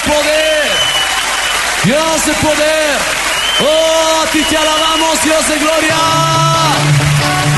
[0.00, 0.70] poder.
[1.84, 2.96] Dios de poder.
[3.60, 5.94] Oh, a ti te alabamos, Dios de gloria.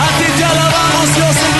[0.04, 1.51] A ti te alabamos, Dios de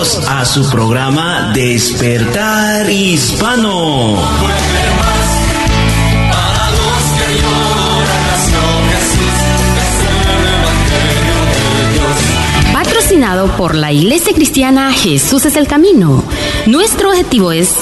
[0.00, 4.16] A su programa Despertar Hispano.
[12.72, 16.22] Patrocinado por la Iglesia Cristiana Jesús es el Camino.
[16.66, 17.74] Nuestro objetivo es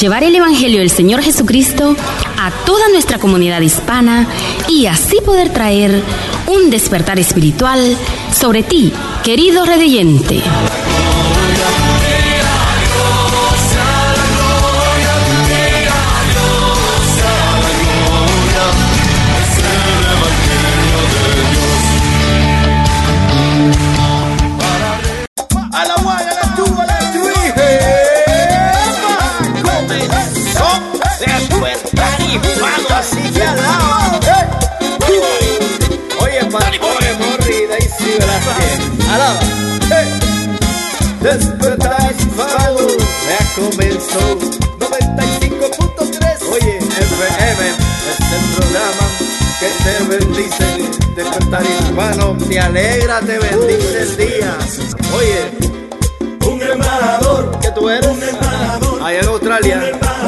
[0.00, 1.96] llevar el Evangelio del Señor Jesucristo
[2.38, 4.28] a toda nuestra comunidad hispana
[4.68, 6.04] y así poder traer
[6.46, 7.96] un despertar espiritual
[8.32, 8.92] sobre ti,
[9.24, 10.40] querido redeyente.
[52.54, 54.56] Hispano te alegra, te bendice el día.
[55.16, 55.50] Oye,
[56.46, 57.58] Un embajador.
[57.60, 59.02] que tú eres Un embajador.
[59.02, 59.82] allá en Australia,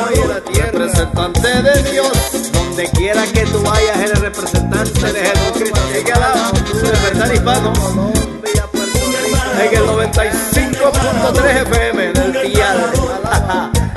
[0.08, 2.12] oye la tierra, representante de Dios,
[2.52, 5.80] donde quiera que tú vayas, eres representante de Jesucristo.
[5.92, 6.52] Así que alaba,
[6.83, 7.72] despertar hispano.
[9.58, 12.92] En el 95.3 FM del dial.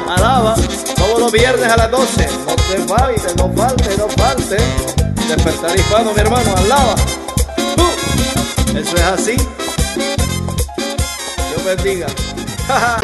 [0.08, 0.56] Alaba,
[0.96, 2.28] todos los viernes a las 12.
[2.48, 4.58] No te falte, no falte, no falte.
[5.28, 6.96] Despertar hispano, mi hermano, alaba.
[8.80, 9.36] Eso es así.
[11.50, 12.08] Dios bendiga.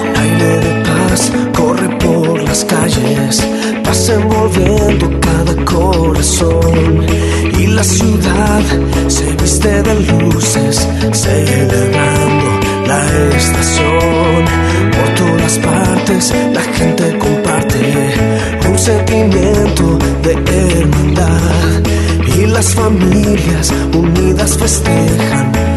[0.00, 3.46] Un aire de paz corre por las calles,
[3.84, 7.04] paz envolviendo cada corazón.
[7.58, 8.62] Y la ciudad
[9.08, 13.04] se viste de luces, celebrando la
[13.36, 14.44] estación.
[14.90, 17.50] Por todas partes la gente comparte
[18.80, 20.32] sentimiento de
[20.78, 21.82] hermandad.
[22.38, 25.69] Y las familias unidas festejan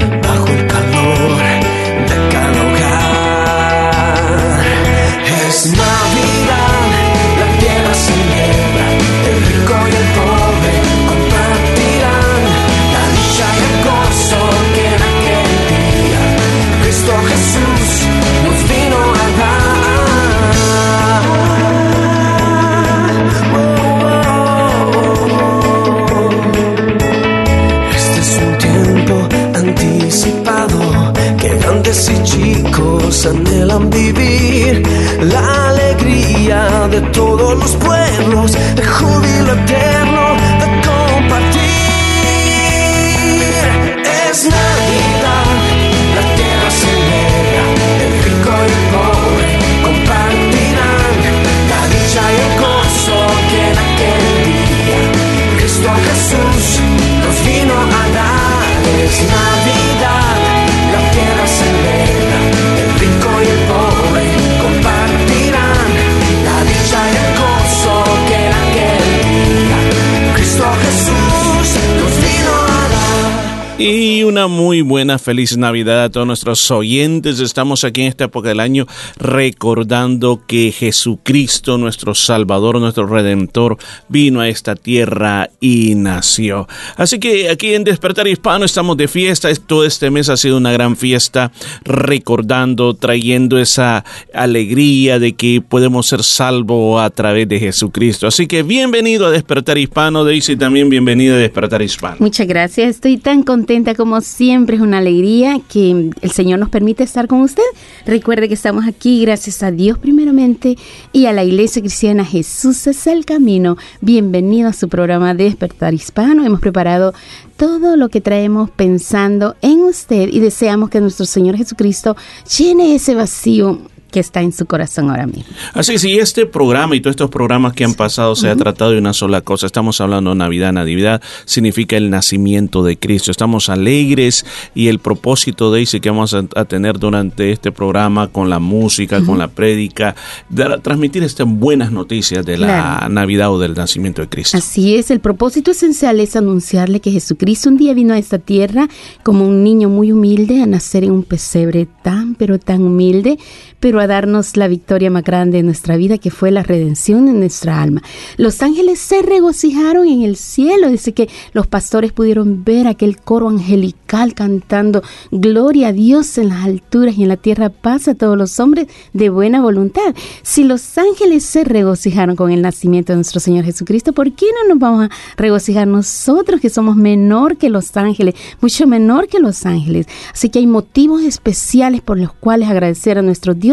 [74.33, 77.39] una muy buena feliz Navidad a todos nuestros oyentes.
[77.39, 83.78] Estamos aquí en esta época del año recordando que Jesucristo, nuestro Salvador, nuestro Redentor,
[84.09, 86.67] vino a esta tierra y nació.
[86.97, 89.53] Así que aquí en Despertar Hispano estamos de fiesta.
[89.67, 91.52] Todo este mes ha sido una gran fiesta
[91.84, 94.03] recordando, trayendo esa
[94.34, 98.25] alegría de que podemos ser salvos a través de Jesucristo.
[98.25, 102.17] Así que bienvenido a Despertar Hispano, Daisy, también bienvenida a Despertar Hispano.
[102.17, 107.03] Muchas gracias, estoy tan contenta como siempre, es una alegría que el Señor nos permite
[107.03, 107.64] estar con usted.
[108.05, 110.78] Recuerde que estamos aquí gracias a Dios primeramente
[111.11, 113.78] y a la Iglesia Cristiana Jesús es el camino.
[114.02, 116.46] Bienvenido a su programa Despertar Hispano.
[116.46, 117.14] Hemos preparado
[117.58, 122.16] todo lo que traemos pensando en usted y deseamos que nuestro Señor Jesucristo
[122.58, 123.79] llene ese vacío
[124.13, 125.43] que está en su corazón ahora mismo.
[125.73, 128.99] Así si este programa y todos estos programas que han pasado se ha tratado de
[128.99, 129.65] una sola cosa.
[129.65, 130.71] Estamos hablando de Navidad.
[130.71, 133.31] Navidad significa el nacimiento de Cristo.
[133.31, 134.45] Estamos alegres
[134.75, 138.59] y el propósito de ese que vamos a, a tener durante este programa con la
[138.59, 140.15] música, con la prédica,
[140.49, 143.09] de transmitir estas buenas noticias de la Claro.
[143.09, 144.57] Navidad o del nacimiento de Cristo.
[144.57, 148.87] Así es, el propósito esencial es anunciarle que Jesucristo un día vino a esta tierra
[149.23, 153.37] como un niño muy humilde a nacer en un pesebre tan pero tan humilde,
[153.84, 157.34] pero a darnos la victoria más grande de nuestra vida que fue la redención de
[157.34, 158.02] nuestra alma.
[158.38, 163.50] Los ángeles se regocijaron en el cielo, dice que los pastores pudieron ver aquel coro
[163.50, 168.38] angelical cantando gloria a Dios en las alturas y en la tierra paz a todos
[168.38, 170.16] los hombres de buena voluntad.
[170.44, 174.70] Si los ángeles se regocijaron con el nacimiento de nuestro Señor Jesucristo, ¿por qué no
[174.70, 179.66] nos vamos a regocijar nosotros que somos menor que los ángeles, mucho menor que los
[179.66, 180.06] ángeles?
[180.32, 183.72] Así que hay motivos especiales por los cuales agradecer a nuestro Dios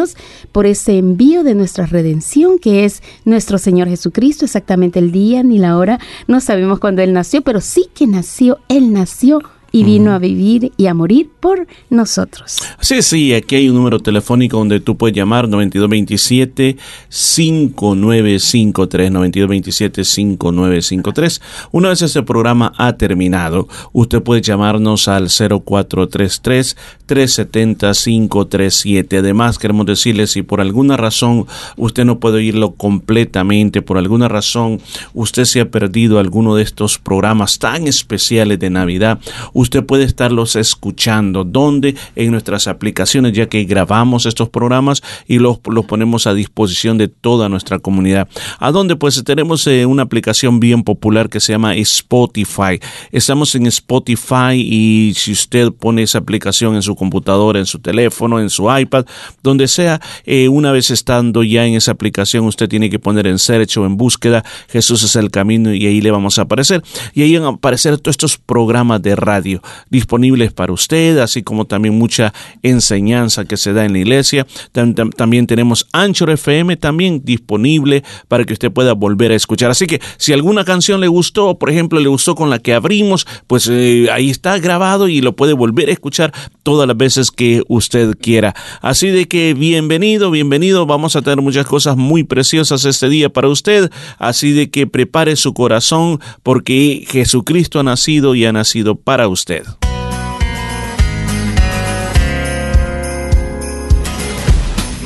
[0.53, 5.59] por ese envío de nuestra redención que es nuestro Señor Jesucristo, exactamente el día ni
[5.59, 9.41] la hora, no sabemos cuándo Él nació, pero sí que nació, Él nació
[9.73, 12.59] y vino a vivir y a morir por nosotros.
[12.81, 16.77] Sí, sí, aquí hay un número telefónico donde tú puedes llamar 9227
[17.09, 21.41] 5953 9227 5953.
[21.73, 26.77] Una vez este programa ha terminado, usted puede llamarnos al 0433
[27.07, 29.19] 370 537.
[29.19, 31.47] Además, queremos decirle si por alguna razón
[31.77, 34.81] usted no puede oírlo completamente, por alguna razón
[35.15, 39.19] usted se ha perdido alguno de estos programas tan especiales de Navidad,
[39.61, 41.45] usted puede estarlos escuchando.
[41.45, 41.95] ¿Dónde?
[42.17, 47.09] En nuestras aplicaciones, ya que grabamos estos programas y los, los ponemos a disposición de
[47.09, 48.29] toda nuestra comunidad.
[48.59, 48.97] ¿A dónde?
[48.97, 52.81] Pues tenemos eh, una aplicación bien popular que se llama Spotify.
[53.13, 58.41] Estamos en Spotify y si usted pone esa aplicación en su computadora, en su teléfono,
[58.41, 59.05] en su iPad,
[59.43, 63.39] donde sea, eh, una vez estando ya en esa aplicación, usted tiene que poner en
[63.39, 66.83] search o en búsqueda Jesús es el camino y ahí le vamos a aparecer.
[67.15, 69.50] Y ahí van a aparecer todos estos programas de radio
[69.91, 72.33] disponibles para usted, así como también mucha
[72.63, 74.47] enseñanza que se da en la iglesia.
[74.73, 79.71] Tam- tam- También tenemos Anchor FM también disponible para que usted pueda volver a escuchar.
[79.71, 83.27] Así que si alguna canción le gustó, por ejemplo, le gustó con la que abrimos,
[83.47, 86.33] pues eh, ahí está grabado y lo puede volver a escuchar
[86.63, 88.55] todas las veces que usted quiera.
[88.81, 90.87] Así de que bienvenido, bienvenido.
[90.87, 93.91] Vamos a tener muchas cosas muy preciosas este día para usted.
[94.19, 99.40] Así de que prepare su corazón porque Jesucristo ha nacido y ha nacido para usted.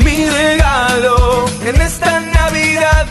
[0.04, 3.06] Mi regalo en esta Navidad.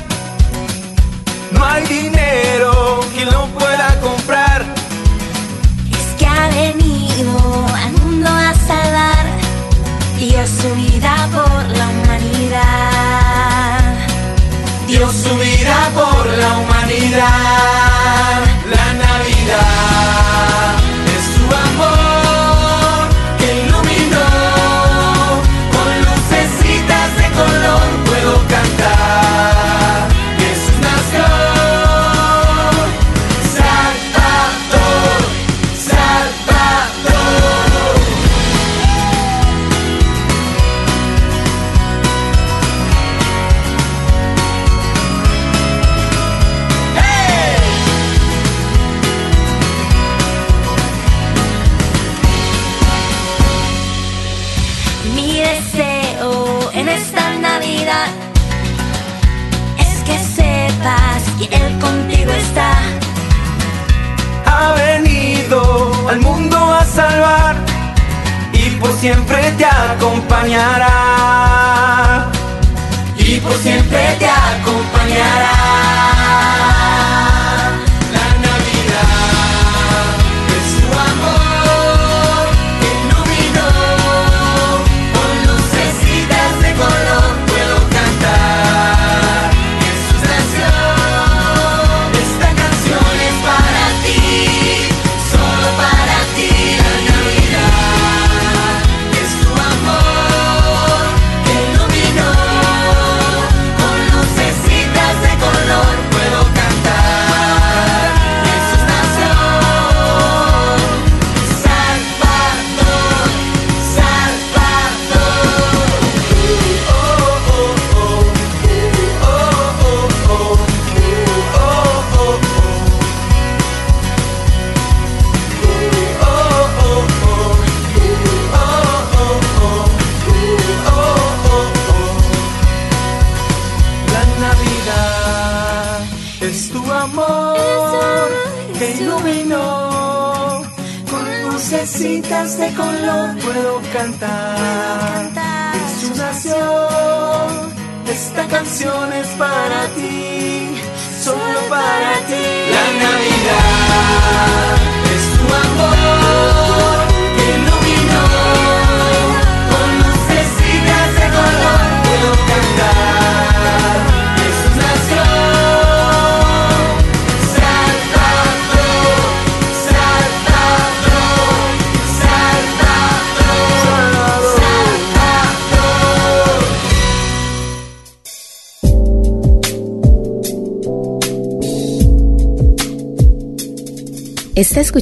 [1.52, 4.66] No hay dinero que lo pueda comprar.
[5.92, 9.26] Es que ha venido al mundo a salvar
[10.20, 13.82] y dio su vida por la humanidad.
[14.88, 17.83] Dio su vida por la humanidad.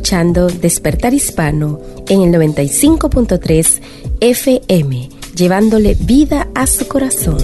[0.02, 1.80] Escuchando Despertar Hispano
[2.10, 3.82] en el 95.3
[4.20, 7.38] FM, llevándole vida a su corazón.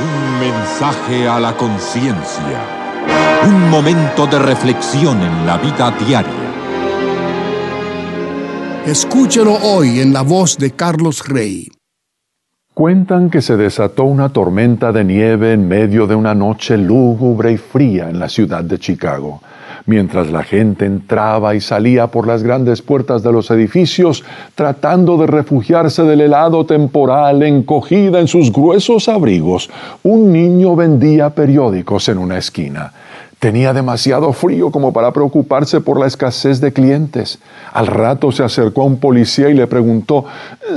[0.00, 3.42] Un mensaje a la conciencia.
[3.44, 6.32] Un momento de reflexión en la vida diaria.
[8.86, 11.73] Escúchelo hoy en la voz de Carlos Rey.
[12.74, 17.56] Cuentan que se desató una tormenta de nieve en medio de una noche lúgubre y
[17.56, 19.40] fría en la ciudad de Chicago.
[19.86, 24.24] Mientras la gente entraba y salía por las grandes puertas de los edificios,
[24.56, 29.70] tratando de refugiarse del helado temporal, encogida en sus gruesos abrigos,
[30.02, 32.92] un niño vendía periódicos en una esquina.
[33.44, 37.38] Tenía demasiado frío como para preocuparse por la escasez de clientes.
[37.74, 40.24] Al rato se acercó a un policía y le preguntó,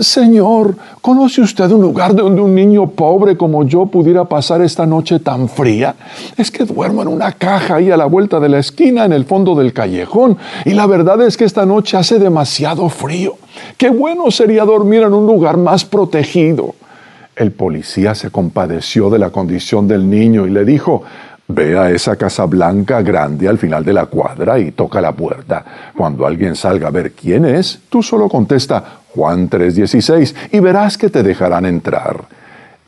[0.01, 5.19] Señor, ¿conoce usted un lugar donde un niño pobre como yo pudiera pasar esta noche
[5.19, 5.95] tan fría?
[6.35, 9.23] Es que duermo en una caja ahí a la vuelta de la esquina en el
[9.23, 13.37] fondo del callejón y la verdad es que esta noche hace demasiado frío.
[13.77, 16.75] Qué bueno sería dormir en un lugar más protegido.
[17.33, 21.03] El policía se compadeció de la condición del niño y le dijo,
[21.49, 25.63] Ve a esa casa blanca grande al final de la cuadra y toca la puerta.
[25.95, 28.83] Cuando alguien salga a ver quién es, tú solo contesta
[29.15, 32.25] Juan 3:16 y verás que te dejarán entrar.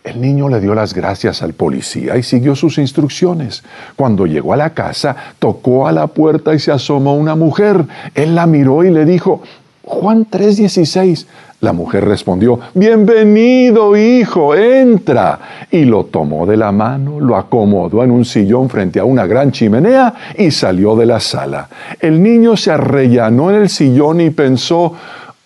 [0.03, 3.63] El niño le dio las gracias al policía y siguió sus instrucciones.
[3.95, 7.85] Cuando llegó a la casa, tocó a la puerta y se asomó una mujer.
[8.15, 9.41] Él la miró y le dijo,
[9.89, 11.25] Juan 3:16.
[11.61, 15.39] La mujer respondió, Bienvenido, hijo, entra.
[15.71, 19.51] Y lo tomó de la mano, lo acomodó en un sillón frente a una gran
[19.51, 21.67] chimenea y salió de la sala.
[21.99, 24.93] El niño se arrellanó en el sillón y pensó,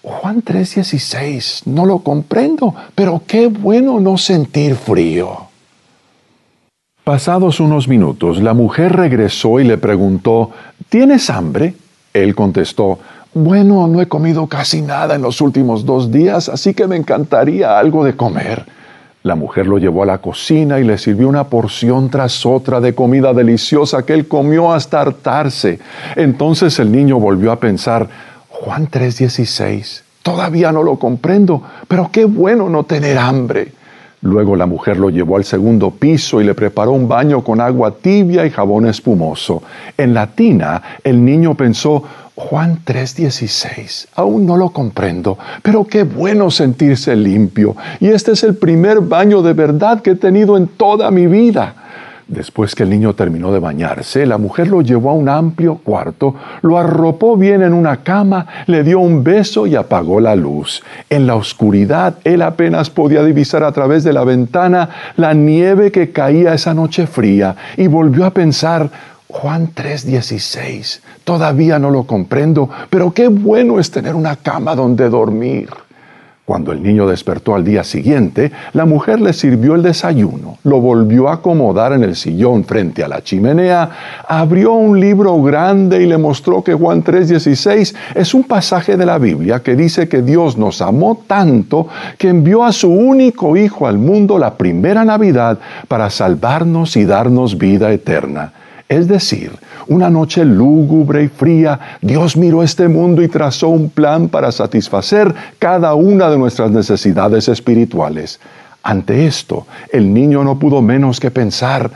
[0.01, 5.37] Juan 3:16, no lo comprendo, pero qué bueno no sentir frío.
[7.05, 10.51] Pasados unos minutos, la mujer regresó y le preguntó,
[10.89, 11.75] ¿tienes hambre?
[12.13, 12.99] Él contestó,
[13.33, 17.77] bueno, no he comido casi nada en los últimos dos días, así que me encantaría
[17.79, 18.65] algo de comer.
[19.23, 22.93] La mujer lo llevó a la cocina y le sirvió una porción tras otra de
[22.93, 25.79] comida deliciosa que él comió hasta hartarse.
[26.15, 28.07] Entonces el niño volvió a pensar,
[28.49, 33.71] Juan 3:16, todavía no lo comprendo, pero qué bueno no tener hambre.
[34.23, 37.91] Luego la mujer lo llevó al segundo piso y le preparó un baño con agua
[37.91, 39.63] tibia y jabón espumoso.
[39.97, 42.03] En la tina, el niño pensó,
[42.35, 47.75] Juan 3:16, aún no lo comprendo, pero qué bueno sentirse limpio.
[47.99, 51.75] Y este es el primer baño de verdad que he tenido en toda mi vida.
[52.27, 56.33] Después que el niño terminó de bañarse, la mujer lo llevó a un amplio cuarto,
[56.63, 60.81] lo arropó bien en una cama, le dio un beso y apagó la luz.
[61.11, 66.11] En la oscuridad, él apenas podía divisar a través de la ventana la nieve que
[66.11, 68.89] caía esa noche fría y volvió a pensar,
[69.27, 75.69] Juan 3:16, todavía no lo comprendo, pero qué bueno es tener una cama donde dormir.
[76.45, 81.29] Cuando el niño despertó al día siguiente, la mujer le sirvió el desayuno, lo volvió
[81.29, 83.89] a acomodar en el sillón frente a la chimenea,
[84.27, 89.19] abrió un libro grande y le mostró que Juan 3:16 es un pasaje de la
[89.19, 91.87] Biblia que dice que Dios nos amó tanto
[92.17, 97.57] que envió a su único Hijo al mundo la primera Navidad para salvarnos y darnos
[97.57, 98.51] vida eterna.
[98.93, 99.51] Es decir,
[99.87, 105.33] una noche lúgubre y fría, Dios miró este mundo y trazó un plan para satisfacer
[105.57, 108.39] cada una de nuestras necesidades espirituales.
[108.83, 111.89] Ante esto, el niño no pudo menos que pensar,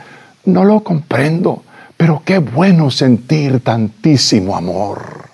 [0.44, 1.62] no lo comprendo,
[1.96, 5.27] pero qué bueno sentir tantísimo amor.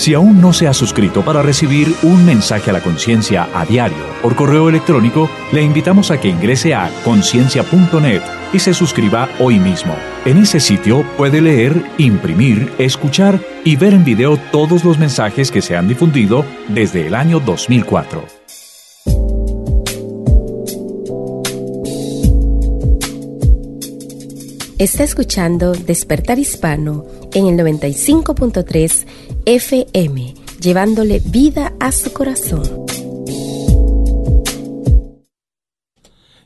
[0.00, 3.98] Si aún no se ha suscrito para recibir un mensaje a la conciencia a diario
[4.22, 8.22] por correo electrónico, le invitamos a que ingrese a conciencia.net
[8.54, 9.94] y se suscriba hoy mismo.
[10.24, 15.60] En ese sitio puede leer, imprimir, escuchar y ver en video todos los mensajes que
[15.60, 18.40] se han difundido desde el año 2004.
[24.80, 27.04] Está escuchando Despertar Hispano
[27.34, 29.06] en el 95.3
[29.46, 32.89] FM, llevándole vida a su corazón.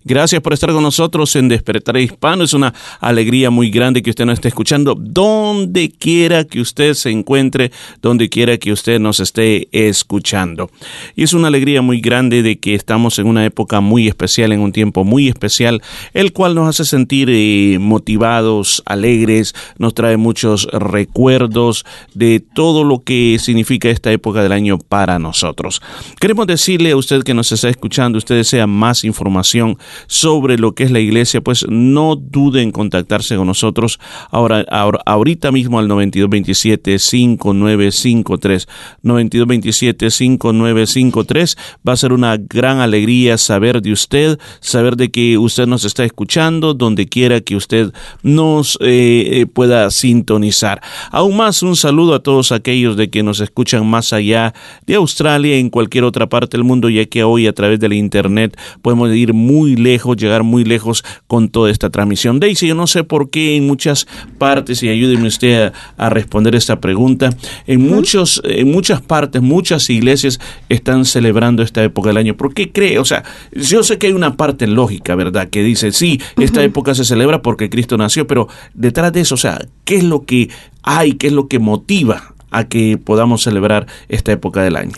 [0.07, 2.45] Gracias por estar con nosotros en Despertar Hispano.
[2.45, 7.09] Es una alegría muy grande que usted nos esté escuchando donde quiera que usted se
[7.11, 10.71] encuentre, donde quiera que usted nos esté escuchando.
[11.17, 14.61] Y es una alegría muy grande de que estamos en una época muy especial, en
[14.61, 15.81] un tiempo muy especial,
[16.13, 23.03] el cual nos hace sentir eh, motivados, alegres, nos trae muchos recuerdos de todo lo
[23.05, 25.81] que significa esta época del año para nosotros.
[26.21, 30.85] Queremos decirle a usted que nos está escuchando, usted desea más información, sobre lo que
[30.85, 33.99] es la iglesia, pues no dude en contactarse con nosotros
[34.31, 38.69] ahora, ahora ahorita mismo al 9227 5953
[39.03, 45.67] 9227 5953 va a ser una gran alegría saber de usted, saber de que usted
[45.67, 50.81] nos está escuchando donde quiera que usted nos eh, eh, pueda sintonizar.
[51.11, 54.55] Aún más un saludo a todos aquellos de que nos escuchan más allá
[54.87, 58.59] de Australia en cualquier otra parte del mundo, ya que hoy a través del internet
[58.83, 62.41] podemos ir muy lejos, llegar muy lejos con toda esta transmisión.
[62.41, 66.57] Daisy, yo no sé por qué en muchas partes, y ayúdeme usted a, a responder
[66.57, 67.31] esta pregunta,
[67.67, 72.37] en, muchos, en muchas partes, muchas iglesias están celebrando esta época del año.
[72.37, 72.99] ¿Por qué cree?
[72.99, 73.23] O sea,
[73.53, 75.49] yo sé que hay una parte lógica, ¿verdad?
[75.49, 79.39] Que dice, sí, esta época se celebra porque Cristo nació, pero detrás de eso, o
[79.39, 80.49] sea, ¿qué es lo que
[80.83, 84.93] hay, qué es lo que motiva a que podamos celebrar esta época del año?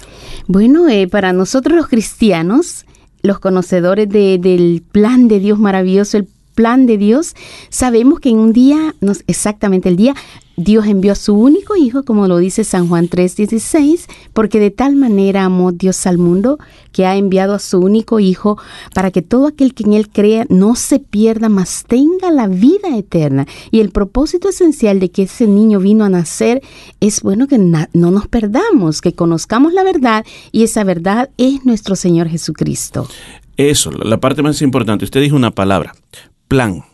[0.47, 2.86] Bueno, eh, para nosotros los cristianos,
[3.23, 7.35] los conocedores de- del plan de Dios maravilloso, el plan de Dios,
[7.69, 10.15] sabemos que en un día, no exactamente el día,
[10.57, 14.97] Dios envió a su único hijo, como lo dice San Juan 3:16, porque de tal
[14.97, 16.59] manera amó Dios al mundo
[16.93, 18.59] que ha enviado a su único hijo
[18.95, 22.97] para que todo aquel que en él crea no se pierda, mas tenga la vida
[22.97, 23.47] eterna.
[23.71, 26.63] Y el propósito esencial de que ese niño vino a nacer
[27.01, 31.97] es bueno que no nos perdamos, que conozcamos la verdad y esa verdad es nuestro
[31.97, 33.09] Señor Jesucristo.
[33.57, 35.05] Eso, la parte más importante.
[35.05, 35.95] Usted dijo una palabra,
[36.49, 36.85] plan.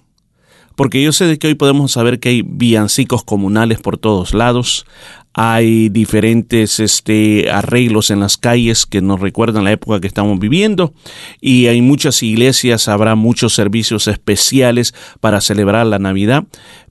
[0.77, 4.87] Porque yo sé de que hoy podemos saber que hay villancicos comunales por todos lados,
[5.35, 10.93] hay diferentes este, arreglos en las calles que nos recuerdan la época que estamos viviendo.
[11.41, 16.45] Y hay muchas iglesias, habrá muchos servicios especiales para celebrar la Navidad,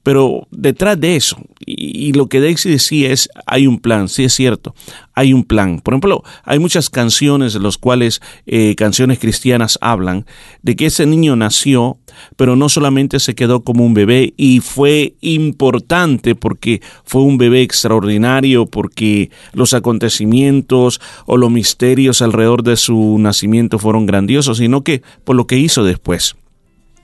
[0.04, 4.34] pero detrás de eso, y, lo que Daisy decía es, hay un plan, sí es
[4.34, 4.74] cierto,
[5.14, 5.80] hay un plan.
[5.80, 10.26] Por ejemplo, hay muchas canciones de las cuales eh, canciones cristianas hablan
[10.64, 11.98] de que ese niño nació,
[12.36, 17.62] pero no solamente se quedó como un bebé y fue importante porque fue un bebé
[17.62, 25.02] extraordinario, porque los acontecimientos o los misterios alrededor de su nacimiento fueron grandiosos, sino que
[25.24, 26.36] por lo que hizo después.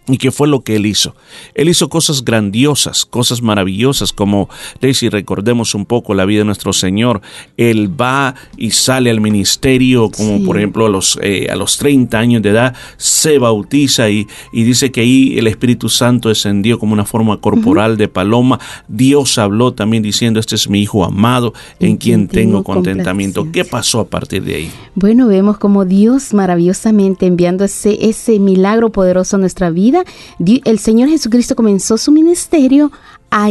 [0.07, 1.15] ¿Y qué fue lo que él hizo?
[1.53, 4.49] Él hizo cosas grandiosas, cosas maravillosas, como
[4.81, 7.21] Daisy, recordemos un poco la vida de nuestro Señor.
[7.57, 10.43] Él va y sale al ministerio, como Sí.
[10.45, 14.63] por ejemplo a los, eh, a los 30 años de edad, se bautiza y, y
[14.63, 18.59] dice que ahí el Espíritu Santo descendió como una forma corporal de paloma.
[18.87, 23.51] Dios habló también diciendo, este es mi Hijo amado, en, quien tengo contentamiento.
[23.51, 24.71] ¿Qué pasó a partir de ahí?
[24.95, 29.96] Bueno, vemos como Dios maravillosamente enviando ese, ese milagro poderoso a nuestra vida,
[30.39, 32.91] El Señor Jesucristo comenzó su ministerio
[33.31, 33.49] a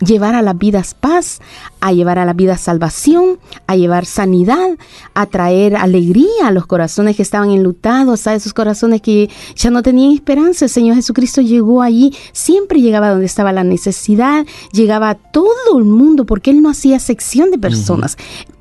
[0.00, 1.40] llevar a las vidas paz,
[1.80, 4.78] a llevar a la vida salvación, a llevar sanidad,
[5.14, 9.82] a traer alegría a los corazones que estaban enlutados, a esos corazones que ya no
[9.82, 10.66] tenían esperanza.
[10.66, 15.84] El Señor Jesucristo llegó allí, siempre llegaba donde estaba la necesidad, llegaba a todo el
[15.84, 18.16] mundo, porque Él no hacía sección de personas.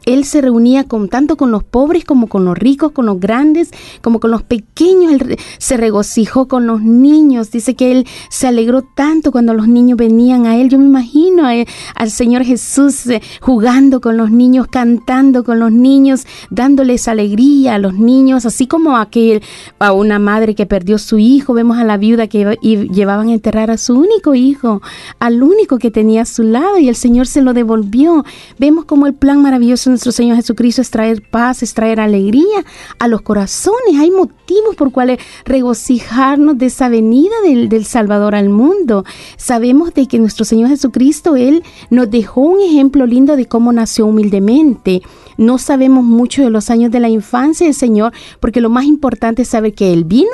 [0.07, 3.71] Él se reunía con tanto con los pobres como con los ricos, con los grandes,
[4.01, 5.11] como con los pequeños.
[5.11, 7.51] Él se regocijó con los niños.
[7.51, 10.69] Dice que él se alegró tanto cuando los niños venían a él.
[10.69, 15.71] Yo me imagino él- al Señor Jesús eh, jugando con los niños, cantando con los
[15.71, 19.41] niños, dándoles alegría a los niños, así como a, aquel,
[19.79, 21.53] a una madre que perdió su hijo.
[21.53, 24.81] Vemos a la viuda que llevaban a enterrar a su único hijo,
[25.19, 28.23] al único que tenía a su lado y el Señor se lo devolvió.
[28.57, 32.63] Vemos como el plan maravilloso nuestro Señor Jesucristo es traer paz, es traer alegría
[32.99, 33.95] a los corazones.
[33.99, 39.05] Hay motivos por cuales regocijarnos de esa venida del, del Salvador al mundo.
[39.37, 44.05] Sabemos de que nuestro Señor Jesucristo, Él nos dejó un ejemplo lindo de cómo nació
[44.05, 45.01] humildemente.
[45.35, 49.41] No sabemos mucho de los años de la infancia del Señor, porque lo más importante
[49.41, 50.29] es saber que Él vino,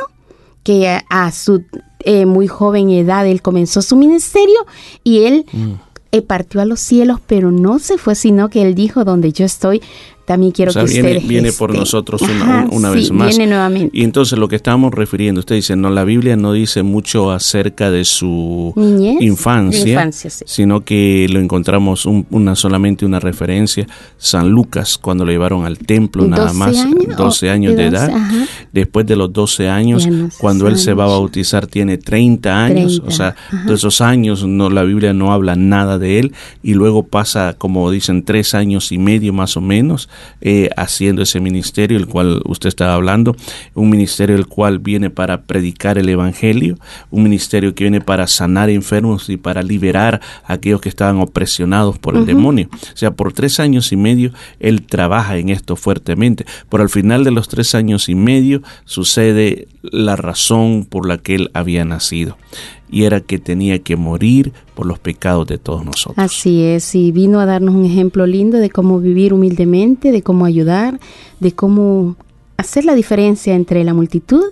[0.63, 1.63] que a, su
[2.01, 4.65] eh, muy joven edad Él comenzó su ministerio
[5.05, 5.45] y Él
[6.21, 9.81] partió a los cielos, pero no se fue, sino que él dijo, donde yo estoy,
[10.25, 11.79] también quiero O sea, que viene, ustedes viene por estén.
[11.81, 13.27] nosotros una, Ajá, una sí, vez más.
[13.29, 13.89] Viene nuevamente.
[13.97, 17.91] Y entonces lo que estábamos refiriendo, usted dice, no, la Biblia no dice mucho acerca
[17.91, 20.45] de su Niñez, infancia, infancia, sí.
[20.47, 23.85] sino que lo encontramos un- una solamente una referencia.
[24.17, 27.83] San Lucas, cuando lo llevaron al templo, nada 12 más, años, 12 o- años de
[27.83, 28.15] de 12, edad.
[28.15, 28.45] ajá.
[28.71, 33.01] Después de los 12 años, no cuando él se va a bautizar, tiene 30 años.
[33.01, 33.63] 30, o sea, ajá.
[33.67, 36.33] de esos años no, la Biblia no habla nada de él.
[36.63, 40.09] Y luego pasa, como dicen, tres años y medio más o menos
[40.41, 43.35] eh, haciendo ese ministerio, el cual usted estaba hablando.
[43.73, 46.77] Un ministerio el cual viene para predicar el Evangelio.
[47.11, 51.97] Un ministerio que viene para sanar enfermos y para liberar a aquellos que estaban opresionados
[51.99, 52.69] por el demonio.
[52.71, 56.45] O sea, por tres años y medio él trabaja en esto fuertemente.
[56.69, 61.35] Pero al final de los tres años y medio sucede la razón por la que
[61.35, 62.37] él había nacido.
[62.93, 66.15] Y era que tenía que morir por los pecados de todos nosotros.
[66.23, 70.45] Así es, y vino a darnos un ejemplo lindo de cómo vivir humildemente, de cómo
[70.45, 70.99] ayudar,
[71.39, 72.15] de cómo
[72.57, 74.43] hacer la diferencia entre la multitud.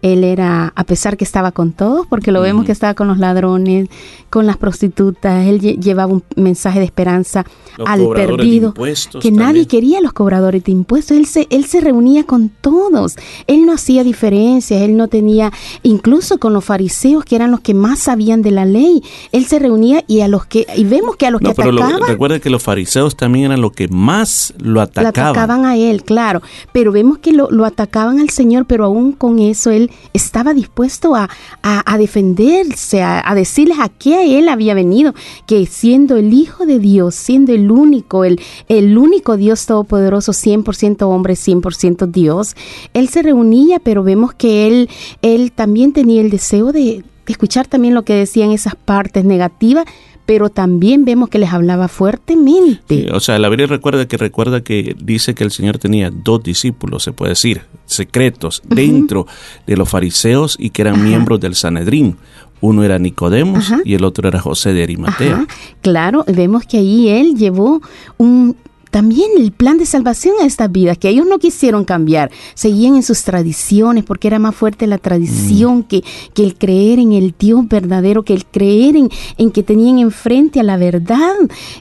[0.00, 3.18] Él era, a pesar que estaba con todos, porque lo vemos que estaba con los
[3.18, 3.88] ladrones,
[4.30, 7.44] con las prostitutas, él lle- llevaba un mensaje de esperanza
[7.76, 8.74] Los al perdido,
[9.20, 13.16] que nadie quería los cobradores de impuestos, él se, él se reunía con todos,
[13.48, 15.50] él no hacía diferencias, él no tenía,
[15.82, 19.58] incluso con los fariseos que eran los que más sabían de la ley, él se
[19.58, 22.08] reunía y a los que, y vemos que a los No, que pero lo- atacaban,
[22.08, 25.08] recuerda que los fariseos también eran los que más lo lo atacaban.
[25.30, 26.40] atacaban a él, claro,
[26.72, 31.14] pero vemos que lo, lo atacaban al Señor, pero aún con eso él estaba dispuesto
[31.14, 31.28] a,
[31.62, 35.14] a- defenderse, a, a decirles a qué él había venido,
[35.46, 41.02] que siendo el Hijo de Dios, siendo el único, el, el único Dios todopoderoso, 100%
[41.02, 42.54] hombre, 100% Dios,
[42.94, 44.88] él se reunía, pero vemos que él,
[45.22, 49.84] él también tenía el deseo de, de escuchar también lo que decían esas partes negativas,
[50.28, 52.82] pero también vemos que les hablaba fuertemente.
[52.86, 56.42] Sí, o sea, la Biblia recuerda que recuerda que dice que el Señor tenía dos
[56.42, 59.26] discípulos, se puede decir, secretos dentro
[59.66, 62.18] de los fariseos y que eran miembros del Sanedrín.
[62.60, 63.80] Uno era Nicodemos Ajá.
[63.86, 65.34] y el otro era José de Arimatea.
[65.34, 65.46] Ajá,
[65.80, 67.80] claro, vemos que ahí él llevó
[68.18, 68.54] un
[68.98, 73.04] también el plan de salvación a estas vidas, que ellos no quisieron cambiar, seguían en
[73.04, 76.02] sus tradiciones, porque era más fuerte la tradición que,
[76.34, 80.58] que el creer en el Dios verdadero, que el creer en, en que tenían enfrente
[80.58, 81.36] a la verdad.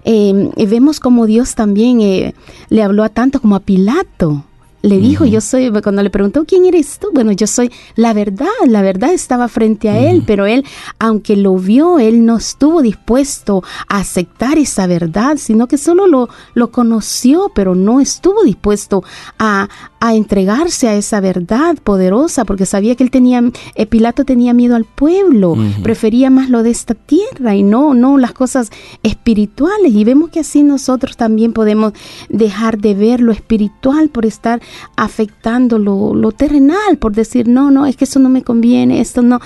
[0.06, 2.36] Eh, vemos como Dios también eh,
[2.70, 4.44] le habló a tanto como a Pilato.
[4.84, 7.10] Le dijo, yo soy, cuando le preguntó, ¿quién eres tú?
[7.14, 10.64] Bueno, yo soy la verdad, la verdad estaba frente a él, pero él,
[11.00, 16.30] aunque lo vio, él no estuvo dispuesto a aceptar esa verdad, sino que solo lo,
[16.54, 19.04] lo conoció, pero no estuvo dispuesto
[19.40, 19.68] a,
[20.00, 23.42] a entregarse a esa verdad poderosa, porque sabía que él tenía,
[23.76, 28.18] eh, Pilato tenía miedo al pueblo, prefería más lo de esta tierra y no, no
[28.18, 28.70] las cosas
[29.04, 29.94] espirituales.
[29.94, 31.94] Y vemos que así nosotros también podemos
[32.30, 34.62] dejar de ver lo espiritual por estar
[34.96, 39.22] afectando lo, lo terrenal, por decir, no, no, es que eso no me conviene, esto
[39.22, 39.40] no.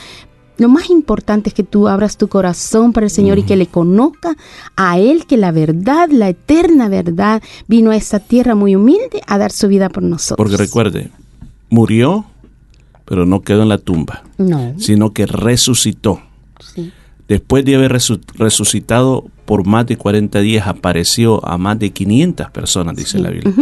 [0.58, 3.66] Lo más importante es que tú abras tu corazón para el Señor y que le
[3.66, 4.36] conozca
[4.76, 9.38] a Él, que la verdad, la eterna verdad, vino a esta tierra muy humilde a
[9.40, 10.38] dar su vida por nosotros.
[10.38, 11.10] Porque recuerde,
[11.70, 12.26] murió,
[13.06, 14.74] pero no quedó en la tumba, No.
[14.78, 16.22] sino que resucitó.
[16.76, 16.92] Sí.
[17.28, 22.52] Después de haber resu- resucitado por más de 40 días, apareció a más de 500
[22.52, 23.54] personas, dice la Biblia,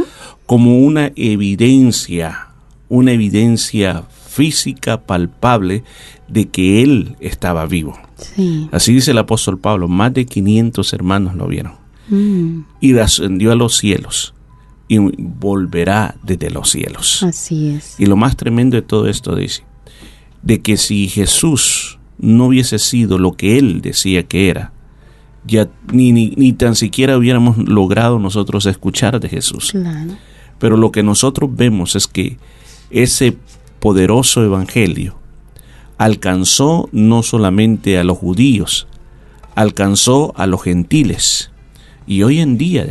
[0.46, 2.50] como una evidencia,
[2.90, 5.84] una evidencia física, palpable,
[6.28, 7.98] de que Él estaba vivo.
[8.18, 8.70] Sí.
[8.72, 11.74] Así dice el apóstol Pablo, más de 500 hermanos lo vieron.
[12.10, 14.36] Mm, Y ascendió a los cielos
[14.88, 17.24] y volverá desde los cielos.
[17.24, 18.00] así es.
[18.00, 19.64] Y lo más tremendo de todo esto dice,
[20.44, 24.74] de que si Jesús no hubiese sido lo que él decía que era,
[25.46, 29.72] ya ni, ni, ni tan siquiera hubiéramos logrado nosotros escuchar de Jesús.
[29.72, 30.14] Claro.
[30.60, 32.38] Pero lo que nosotros vemos es que
[32.92, 33.38] ese
[33.80, 35.16] poderoso evangelio
[35.98, 38.88] alcanzó no solamente a los judíos,
[39.56, 41.52] alcanzó a los gentiles.
[42.08, 42.88] Y hoy en día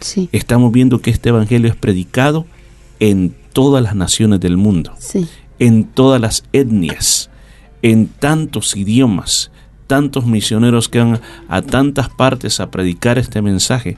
[0.00, 0.28] Sí.
[0.32, 2.46] estamos viendo que este evangelio es predicado
[3.00, 5.26] en todas las naciones del mundo, Sí.
[5.58, 7.30] en todas las etnias,
[7.82, 9.50] en tantos idiomas,
[9.88, 13.96] tantos misioneros que van a tantas partes a predicar este mensaje,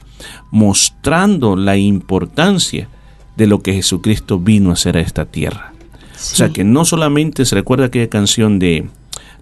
[0.49, 2.89] mostrando la importancia
[3.37, 5.73] de lo que Jesucristo vino a hacer a esta tierra.
[6.15, 8.87] O sea que no solamente se recuerda aquella canción de,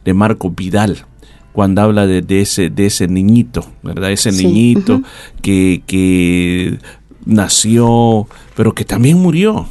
[0.03, 1.05] de Marco Vidal,
[1.51, 4.11] cuando habla de, de ese, de ese niñito, ¿verdad?
[4.11, 5.01] Ese Sí, niñito
[5.41, 6.77] que, que
[7.25, 9.67] nació, pero que también murió.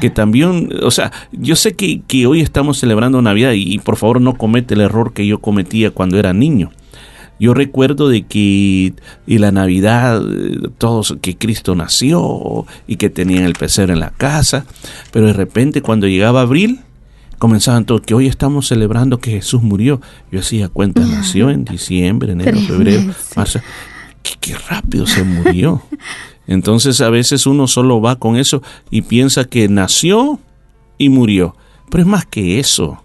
[0.00, 3.96] Que también, o sea, yo sé que, que hoy estamos celebrando Navidad y, y por
[3.96, 6.70] favor no comete el error que yo cometía cuando era niño.
[7.40, 8.92] Yo recuerdo de que
[9.26, 14.10] y la Navidad, eh, todos que Cristo nació y que tenían el pesebre en la
[14.10, 14.66] casa,
[15.10, 16.80] pero de repente cuando llegaba abril,
[17.38, 20.02] comenzaban todos que hoy estamos celebrando que Jesús murió.
[20.30, 23.60] Yo hacía cuenta, nació en diciembre, enero, febrero, marzo.
[24.22, 25.82] Qué, qué rápido se murió.
[26.50, 28.60] Entonces a veces uno solo va con eso
[28.90, 30.40] y piensa que nació
[30.98, 31.54] y murió.
[31.88, 33.00] Pero es más que eso.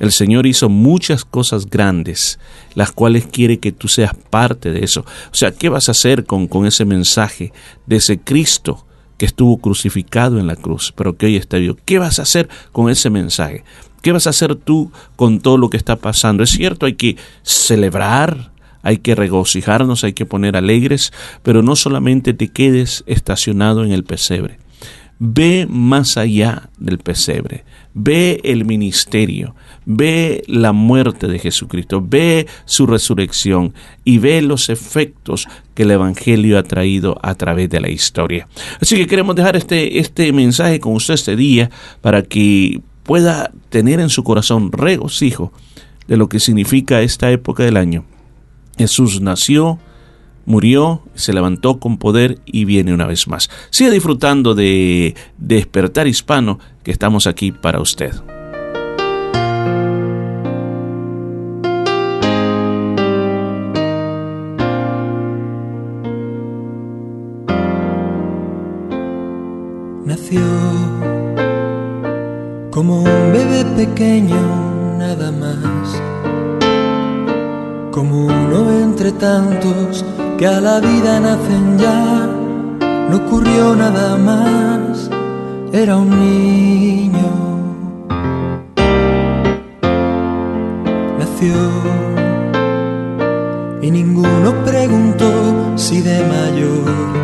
[0.00, 2.40] El Señor hizo muchas cosas grandes,
[2.74, 5.02] las cuales quiere que tú seas parte de eso.
[5.02, 7.52] O sea, ¿qué vas a hacer con, con ese mensaje
[7.86, 8.84] de ese Cristo
[9.18, 11.76] que estuvo crucificado en la cruz, pero que hoy está vivo?
[11.84, 13.62] ¿Qué vas a hacer con ese mensaje?
[14.02, 16.42] ¿Qué vas a hacer tú con todo lo que está pasando?
[16.42, 18.50] Es cierto, hay que celebrar,
[18.84, 24.04] hay que regocijarnos, hay que poner alegres, pero no solamente te quedes estacionado en el
[24.04, 24.58] pesebre.
[25.18, 29.54] Ve más allá del pesebre, ve el ministerio,
[29.86, 33.72] ve la muerte de Jesucristo, ve su resurrección
[34.04, 38.48] y ve los efectos que el Evangelio ha traído a través de la historia.
[38.80, 41.70] Así que queremos dejar este, este mensaje con usted este día
[42.02, 45.52] para que pueda tener en su corazón regocijo
[46.06, 48.04] de lo que significa esta época del año.
[48.76, 49.78] Jesús nació,
[50.46, 53.50] murió, se levantó con poder y viene una vez más.
[53.70, 58.12] Siga disfrutando de Despertar Hispano, que estamos aquí para usted.
[70.04, 70.40] Nació
[72.70, 75.73] como un bebé pequeño, nada más.
[77.94, 80.04] Como uno entre tantos
[80.36, 82.26] que a la vida nacen ya,
[83.08, 85.08] no ocurrió nada más,
[85.72, 87.30] era un niño.
[91.20, 91.54] Nació
[93.80, 95.30] y ninguno preguntó
[95.76, 97.14] si de mayor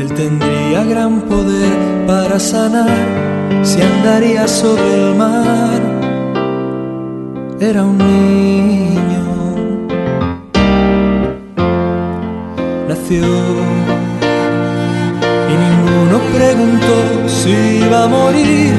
[0.00, 3.06] él tendría gran poder para sanar,
[3.62, 5.91] si andaría sobre el mar,
[7.62, 9.22] era un niño.
[12.88, 13.24] Nació
[15.50, 17.52] y ninguno preguntó si
[17.86, 18.74] iba a morir,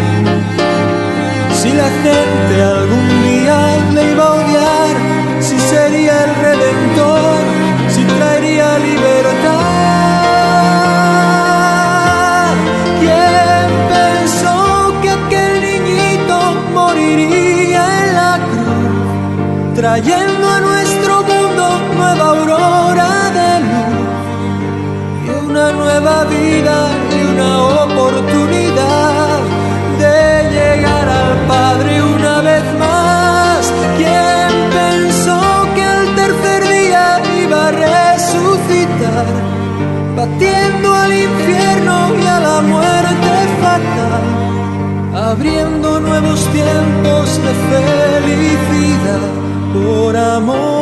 [1.60, 3.58] si la gente algún día
[3.94, 4.96] le iba a odiar,
[5.40, 7.23] si sería el redentor,
[19.94, 23.94] trayendo a nuestro mundo nueva aurora de luz?
[25.24, 26.78] y una nueva vida
[27.16, 27.50] y una
[27.86, 29.38] oportunidad
[30.00, 33.72] de llegar al Padre una vez más.
[34.00, 35.40] ¿Quién pensó
[35.76, 39.28] que el tercer día iba a resucitar,
[40.16, 44.26] batiendo al infierno y a la muerte fatal,
[45.30, 48.13] abriendo nuevos tiempos de por
[50.34, 50.73] amor,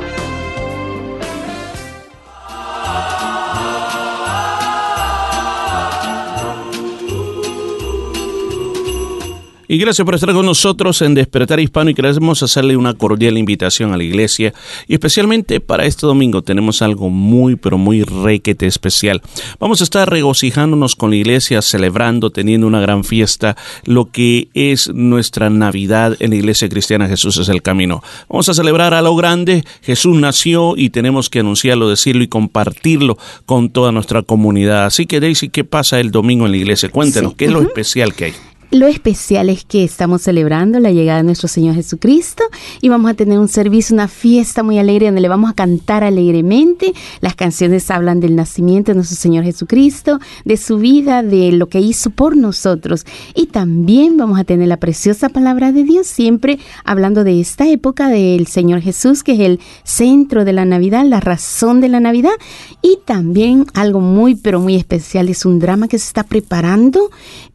[9.73, 13.95] Y gracias por estar con nosotros en Despertar Hispano y queremos hacerle una cordial invitación
[13.95, 14.53] a la iglesia
[14.87, 19.23] y especialmente para este domingo tenemos algo muy pero muy requete especial.
[19.59, 23.57] Vamos a estar regocijándonos con la iglesia, celebrando, teniendo una gran fiesta,
[23.87, 28.03] lo que es nuestra Navidad en la iglesia cristiana Jesús es el camino.
[28.29, 33.17] Vamos a celebrar a lo grande, Jesús nació y tenemos que anunciarlo, decirlo y compartirlo
[33.47, 34.85] con toda nuestra comunidad.
[34.85, 36.91] Así que Daisy, ¿qué pasa el domingo en la iglesia?
[36.91, 37.37] Cuéntenos, Sí.
[37.39, 38.35] ¿qué es lo especial que hay?
[38.73, 42.43] Lo especial es que estamos celebrando la llegada de nuestro Señor Jesucristo
[42.81, 46.03] y vamos a tener un servicio, una fiesta muy alegre donde le vamos a cantar
[46.05, 46.95] alegremente.
[47.21, 51.81] Las canciones hablan del nacimiento de nuestro Señor Jesucristo, de su vida, de lo que
[51.81, 53.05] hizo por nosotros.
[53.35, 58.09] Y también vamos a tener la preciosa palabra de Dios, siempre hablando de esta época
[58.09, 62.33] del Señor Jesús, que es el centro de la Navidad, la razón de la Navidad.
[62.81, 67.11] Y también algo muy, pero muy especial, es un drama que se está preparando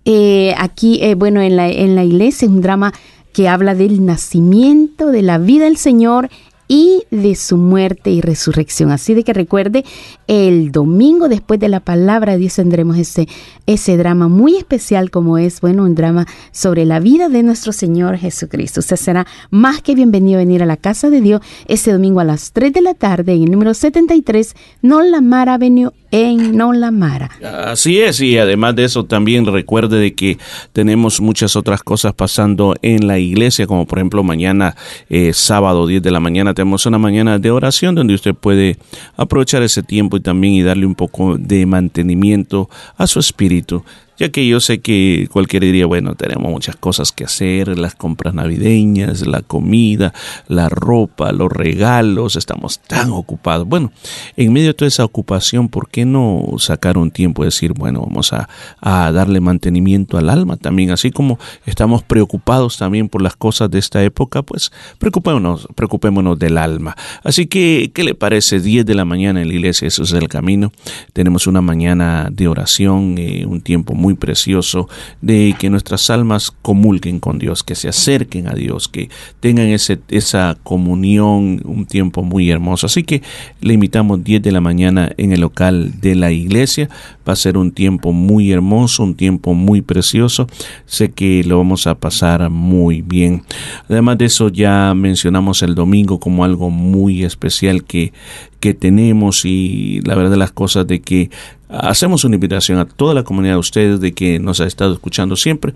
[0.10, 2.94] eh, aquí, eh, bueno, en la, en la iglesia, es un drama
[3.34, 6.30] que habla del nacimiento, de la vida del Señor
[6.68, 8.92] y de su muerte y resurrección.
[8.92, 9.86] Así de que recuerde,
[10.28, 13.28] el domingo después de la palabra de Dios tendremos ese,
[13.66, 18.18] ese drama muy especial como es, bueno, un drama sobre la vida de nuestro Señor
[18.18, 18.82] Jesucristo.
[18.82, 22.26] Usted será más que bienvenido a venir a la casa de Dios ese domingo a
[22.26, 27.30] las 3 de la tarde en el número 73 Nolamara Avenue en Nolamara.
[27.66, 30.38] Así es, y además de eso también recuerde de que
[30.74, 34.76] tenemos muchas otras cosas pasando en la iglesia, como por ejemplo mañana
[35.10, 38.78] eh, sábado 10 de la mañana tenemos una mañana de oración donde usted puede
[39.16, 42.68] aprovechar ese tiempo y también y darle un poco de mantenimiento
[42.98, 43.84] a su espíritu
[44.18, 48.34] ya que yo sé que cualquiera diría, bueno, tenemos muchas cosas que hacer, las compras
[48.34, 50.14] navideñas, la comida,
[50.48, 53.68] la ropa, los regalos, estamos tan ocupados.
[53.68, 53.92] Bueno,
[54.36, 58.02] en medio de toda esa ocupación, ¿por qué no sacar un tiempo y decir, bueno,
[58.02, 58.50] vamos a,
[58.82, 63.80] a darle mantenimiento al alma también, así como estamos preocupados también por las cosas de
[63.80, 66.96] esta época, pues preocupémonos, preocupémonos del alma.
[67.24, 68.60] Así que, ¿qué le parece?
[68.60, 70.72] 10 de la mañana en la iglesia, eso es el camino.
[71.14, 74.88] Tenemos una mañana de oración, eh, un tiempo muy muy precioso
[75.22, 79.10] de que nuestras almas comulguen con Dios, que se acerquen a Dios, que
[79.42, 82.86] tengan ese, esa comunión, un tiempo muy hermoso.
[82.86, 83.22] Así que
[83.60, 86.88] le invitamos 10 de la mañana en el local de la iglesia.
[87.28, 90.48] Va a ser un tiempo muy hermoso, un tiempo muy precioso.
[90.86, 93.44] Sé que lo vamos a pasar muy bien.
[93.90, 98.14] Además de eso, ya mencionamos el domingo como algo muy especial que,
[98.62, 101.30] que tenemos y la verdad las cosas de que
[101.70, 105.36] hacemos una invitación a toda la comunidad de ustedes de que nos ha estado escuchando
[105.36, 105.74] siempre.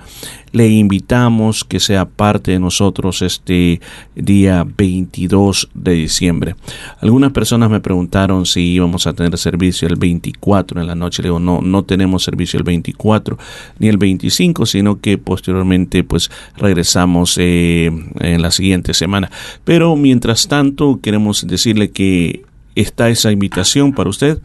[0.51, 3.81] Le invitamos que sea parte de nosotros este
[4.15, 6.55] día 22 de diciembre.
[7.01, 11.21] Algunas personas me preguntaron si íbamos a tener servicio el 24 en la noche.
[11.21, 13.37] Le digo, no, no tenemos servicio el 24
[13.79, 19.29] ni el 25, sino que posteriormente pues regresamos eh, en la siguiente semana.
[19.63, 22.43] Pero mientras tanto queremos decirle que
[22.75, 24.39] está esa invitación para usted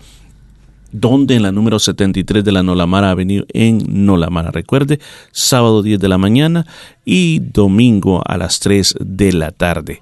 [1.00, 4.50] donde en la número 73 de la Nolamara Avenue en Nolamara.
[4.50, 5.00] Recuerde,
[5.32, 6.66] sábado 10 de la mañana
[7.04, 10.00] y domingo a las 3 de la tarde.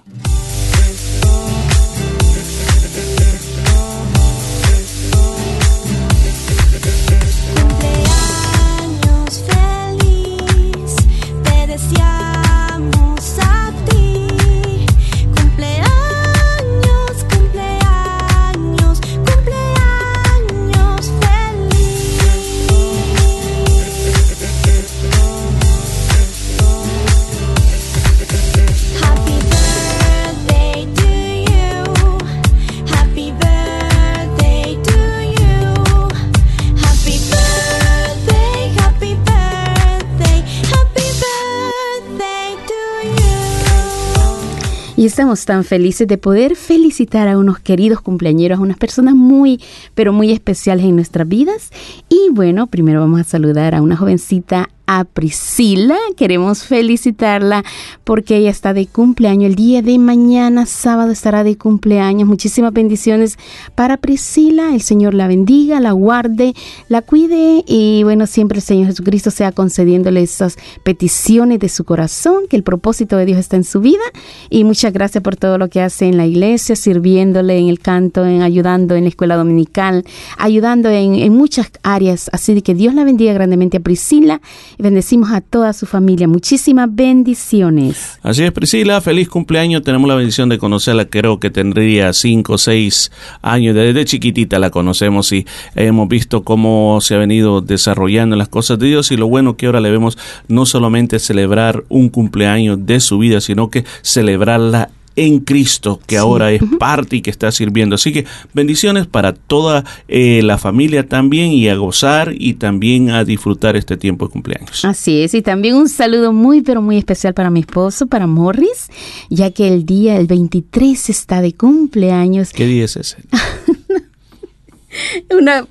[45.06, 49.62] Estamos tan felices de poder felicitar a unos queridos cumpleañeros, a unas personas muy,
[49.94, 51.70] pero muy especiales en nuestras vidas.
[52.10, 55.98] Y bueno, primero vamos a saludar a una jovencita a Priscila.
[56.18, 57.64] Queremos felicitarla
[58.04, 59.50] porque ella está de cumpleaños.
[59.50, 62.28] El día de mañana, sábado, estará de cumpleaños.
[62.28, 63.38] Muchísimas bendiciones
[63.76, 64.74] para Priscila.
[64.74, 66.54] El Señor la bendiga, la guarde,
[66.90, 72.48] la cuide y bueno, siempre el Señor Jesucristo sea concediéndole esas peticiones de su corazón,
[72.50, 74.04] que el propósito de Dios está en su vida.
[74.50, 78.26] Y muchas gracias por todo lo que hace en la iglesia, sirviéndole en el canto,
[78.26, 80.04] en ayudando en la escuela dominical,
[80.38, 82.30] ayudando en, en muchas áreas.
[82.32, 84.42] Así que Dios la bendiga grandemente a Priscila
[84.78, 86.28] bendecimos a toda su familia.
[86.28, 88.20] Muchísimas bendiciones.
[88.22, 89.84] Así es, Priscila, feliz cumpleaños.
[89.84, 91.06] Tenemos la bendición de conocerla.
[91.06, 93.12] Creo que tendría cinco o seis
[93.42, 93.76] años.
[93.76, 95.46] Desde chiquitita la conocemos y
[95.76, 99.12] hemos visto cómo se ha venido desarrollando las cosas de Dios.
[99.12, 100.18] Y lo bueno que ahora le vemos
[100.48, 106.52] no solamente celebrar un cumpleaños de su vida, sino que celebrarla en Cristo, que ahora
[106.52, 107.96] es parte y que está sirviendo.
[107.96, 113.24] Así que bendiciones para toda eh, la familia también y a gozar y también a
[113.24, 114.86] disfrutar este tiempo de cumpleaños.
[114.86, 118.90] Así es, y también un saludo muy, pero muy especial para mi esposo, para Morris,
[119.30, 122.52] ya que el día, el 23, está de cumpleaños.
[122.52, 123.18] ¿Qué día es ese?
[125.38, 125.66] Una,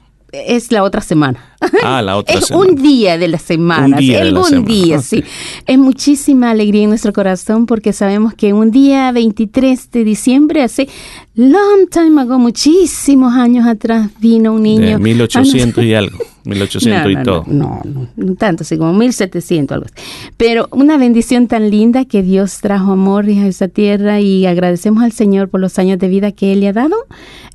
[0.46, 1.38] es la otra semana.
[1.82, 2.68] Ah, la otra es semana.
[2.70, 3.86] un día de la semana.
[3.86, 5.24] Un día de la algún semana, día, sí.
[5.66, 10.88] Es muchísima alegría en nuestro corazón porque sabemos que un día 23 de diciembre, hace
[11.34, 14.98] long time ago, muchísimos años atrás, vino un niño.
[14.98, 16.18] De 1800 y algo.
[16.44, 17.44] 1800 No, y todo.
[17.46, 20.04] No, no, no tanto, así como 1700, algo así.
[20.36, 25.12] Pero una bendición tan linda que Dios trajo amor a esa tierra y agradecemos al
[25.12, 26.96] Señor por los años de vida que Él le ha dado.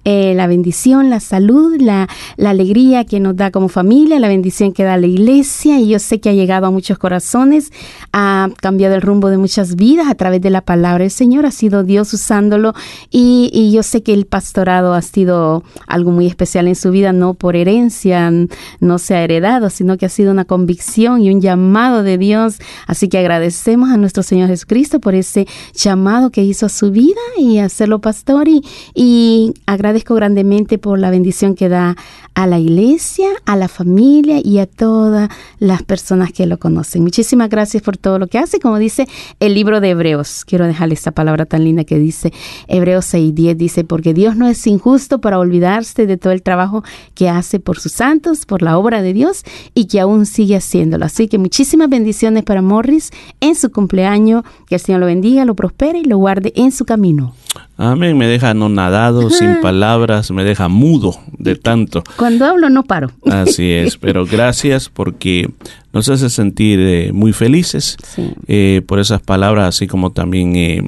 [0.06, 4.72] Eh, la bendición, la salud, la, la alegría que nos da como familia, la bendición
[4.72, 5.80] que da la iglesia.
[5.80, 7.72] Y yo sé que ha llegado a muchos corazones,
[8.14, 11.46] ha cambiado el rumbo de muchas vidas a través de la palabra del Señor.
[11.46, 12.74] Ha sido Dios usándolo
[13.12, 17.12] y, y yo sé que el pastorado ha sido algo muy especial en su vida,
[17.12, 18.32] no por herencia,
[18.80, 22.60] no se ha heredado, sino que ha sido una convicción y un llamado de Dios.
[22.88, 27.20] Así que agradecemos a nuestro Señor Jesucristo por ese llamado que hizo a su vida
[27.38, 28.64] y hacerlo pastor y,
[28.94, 31.96] y agradezco grandemente por la bendición que da
[32.34, 37.04] a la iglesia, a la familia y a todas las personas que lo conocen.
[37.04, 38.60] Muchísimas gracias por todo lo que hace.
[38.60, 39.08] Como dice
[39.42, 42.32] el libro de Hebreos, quiero dejarle esta palabra tan linda que dice
[42.68, 47.30] Hebreos 6:10, dice, porque Dios no es injusto para olvidarse de todo el trabajo que
[47.30, 49.44] hace por sus santos, por la obra de Dios
[49.74, 51.06] y que aún sigue haciéndolo.
[51.06, 54.44] Así que muchísimas bendiciones para Morris en su cumpleaños.
[54.68, 57.34] Que el Señor lo bendiga, lo prospere y lo guarde en su camino.
[57.78, 58.18] Amén.
[58.18, 62.04] Me deja anonadado, sin palabras, me deja mudo de tanto.
[62.18, 63.12] Cuando hablo no paro.
[63.26, 65.50] Así es, pero gracias porque
[65.94, 67.96] nos hace sentir eh, muy felices
[68.48, 70.84] eh, por esas palabras, así como también eh,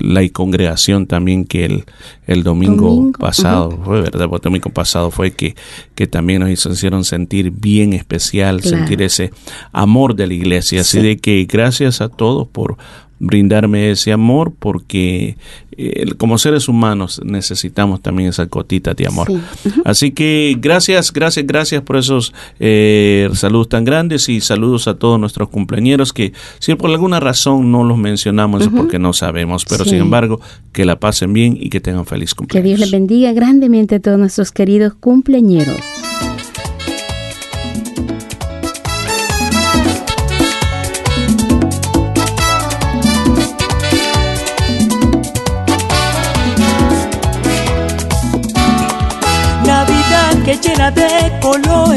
[0.00, 1.84] la congregación también que el,
[2.26, 5.54] el domingo, Domingo, pasado, fue verdad, el domingo pasado fue que,
[5.94, 8.78] que también nos hicieron sentir bien especial, Claro.
[8.78, 9.30] sentir ese
[9.72, 10.80] amor de la iglesia.
[10.82, 11.06] Así Sí.
[11.06, 12.76] de que gracias a todos por
[13.24, 15.36] brindarme ese amor porque
[15.76, 19.28] eh, como seres humanos necesitamos también esa gotita de amor.
[19.62, 19.70] Sí.
[19.84, 25.20] Así que gracias, gracias, gracias por esos eh, saludos tan grandes y saludos a todos
[25.20, 28.76] nuestros cumpleañeros que si por alguna razón no los mencionamos es Ujú.
[28.78, 29.90] porque no sabemos, pero Sí.
[29.90, 30.40] sin embargo
[30.72, 32.66] que la pasen bien y que tengan feliz Que cumpleaños.
[32.68, 35.78] Dios les bendiga grandemente a todos nuestros queridos cumpleañeros.
[50.90, 51.94] De color,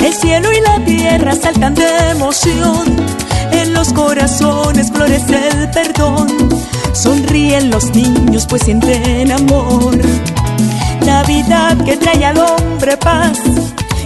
[0.00, 2.96] el cielo y la tierra saltan de emoción.
[3.52, 6.26] En los corazones florece el perdón,
[6.94, 9.98] sonríen los niños pues sienten amor.
[11.04, 13.38] Navidad que trae al hombre paz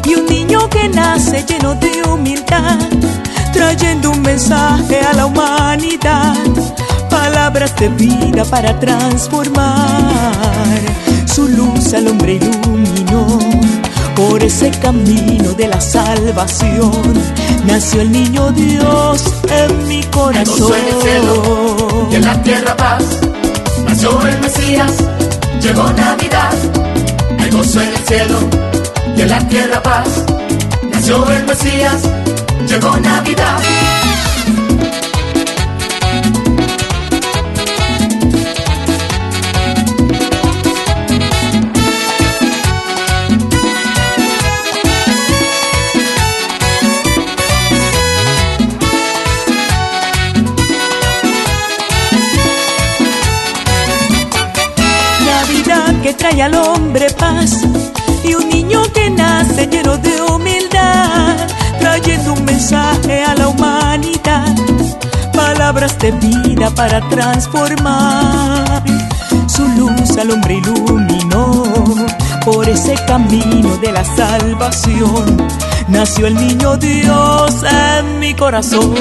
[0.04, 2.78] y un niño que nace lleno de humildad,
[3.52, 6.34] trayendo un mensaje a la humanidad,
[7.08, 9.82] palabras de vida para transformar.
[11.26, 13.51] Su luz al hombre iluminó
[14.14, 16.92] por ese camino de la salvación.
[17.66, 20.58] Nació el niño Dios en mi corazón.
[20.58, 23.04] gozo en el cielo y en la tierra paz.
[23.86, 24.92] Nació el Mesías,
[25.60, 26.54] llegó Navidad.
[27.38, 28.38] Hay gozo en el cielo
[29.16, 30.08] y en la tierra paz.
[30.90, 32.02] Nació el Mesías,
[32.68, 33.58] llegó Navidad.
[56.22, 57.50] Trae al hombre paz
[58.22, 61.36] y un niño que nace lleno de humildad,
[61.80, 64.54] trayendo un mensaje a la humanidad,
[65.34, 68.84] palabras de vida para transformar.
[69.48, 71.64] Su luz al hombre iluminó
[72.44, 75.48] por ese camino de la salvación.
[75.88, 78.94] Nació el niño Dios en mi corazón.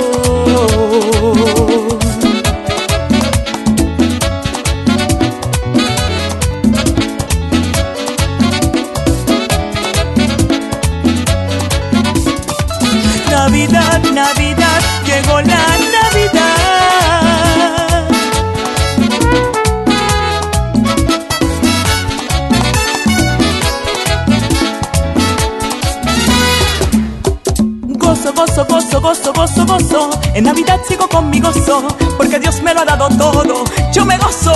[30.42, 31.88] En Navidad sigo con mi gozo,
[32.18, 33.64] porque Dios me lo ha dado todo.
[33.94, 34.52] Yo me gozo.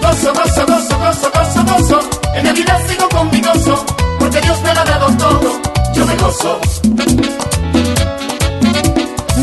[0.00, 2.00] Gozo, gozo, gozo, gozo, gozo, gozo.
[2.36, 3.84] En Navidad sigo con mi gozo,
[4.20, 5.60] porque Dios me lo ha dado todo.
[5.92, 6.60] Yo me gozo.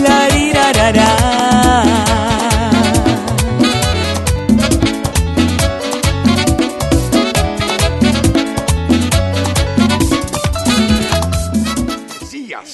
[0.02, 1.08] La rirarara.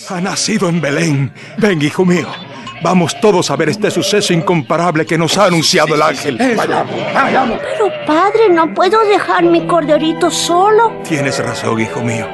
[0.09, 1.33] Ha nacido en Belén.
[1.57, 2.46] Ven, hijo mío.
[2.81, 6.37] Vamos todos a ver este suceso incomparable que nos ha anunciado el ángel.
[6.55, 7.59] Vayamos, vayamos.
[7.59, 11.01] Pero padre, no puedo dejar mi corderito solo.
[11.07, 12.27] Tienes razón, hijo mío.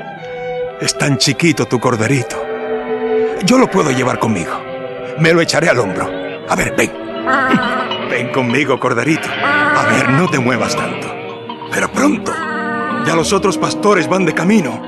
[0.81, 2.35] Es tan chiquito tu corderito.
[3.45, 4.51] Yo lo puedo llevar conmigo.
[5.19, 6.09] Me lo echaré al hombro.
[6.49, 6.91] A ver, ven.
[8.09, 9.27] Ven conmigo, corderito.
[9.41, 11.07] A ver, no te muevas tanto.
[11.71, 12.33] Pero pronto.
[13.05, 14.81] Ya los otros pastores van de camino.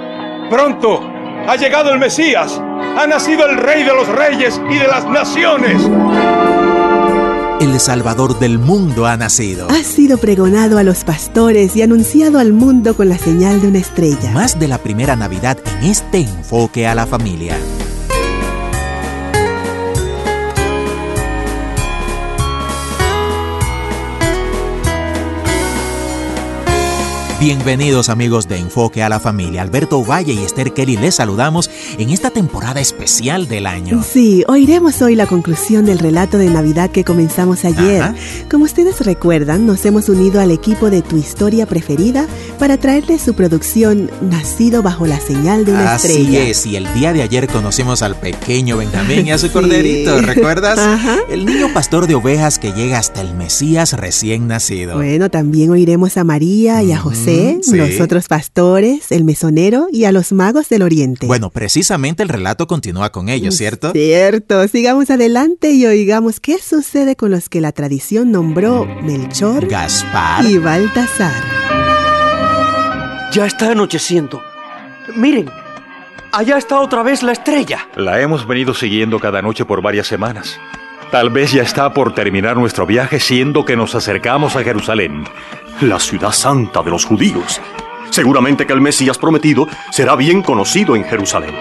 [0.49, 1.01] Pronto.
[1.47, 2.62] Ha llegado el Mesías.
[2.98, 5.82] Ha nacido el Rey de los Reyes y de las Naciones.
[7.60, 9.68] El Salvador del mundo ha nacido.
[9.70, 13.80] Ha sido pregonado a los pastores y anunciado al mundo con la señal de una
[13.80, 14.32] estrella.
[14.32, 17.58] Más de la primera Navidad en este enfoque a la familia.
[27.38, 29.62] Bienvenidos amigos de Enfoque a la Familia.
[29.62, 31.70] Alberto Valle y Esther Kelly les saludamos
[32.00, 34.02] en esta temporada especial del año.
[34.04, 38.02] Sí, oiremos hoy la conclusión del relato de Navidad que comenzamos ayer.
[38.02, 38.16] Ajá.
[38.50, 42.26] Como ustedes recuerdan, nos hemos unido al equipo de Tu Historia Preferida
[42.58, 46.44] para traerles su producción Nacido bajo la señal de una Así estrella.
[46.46, 49.54] es, y el día de ayer conocimos al pequeño Benjamín y a su Sí.
[49.54, 50.80] corderito, ¿recuerdas?
[50.80, 51.18] Ajá.
[51.30, 54.96] El niño pastor de ovejas que llega hasta el Mesías recién nacido.
[54.96, 57.78] Bueno, también oiremos a María y a José, sí.
[57.78, 61.28] los otros pastores, el mesonero y a los magos del oriente.
[61.28, 63.91] Bueno, precisamente el relato continúa con ellos, ¿cierto?
[63.91, 70.45] Cierto, sigamos adelante y oigamos qué sucede con los que la tradición nombró Melchor Gaspar
[70.45, 71.43] y Baltasar.
[73.32, 74.41] Ya está anocheciendo.
[75.15, 75.49] Miren,
[76.32, 77.88] allá está otra vez la estrella.
[77.95, 80.59] La hemos venido siguiendo cada noche por varias semanas.
[81.11, 85.26] Tal vez ya está por terminar nuestro viaje siendo que nos acercamos a Jerusalén.
[85.82, 87.59] La ciudad santa de los judíos.
[88.09, 91.53] Seguramente que el Mesías prometido será bien conocido en Jerusalén.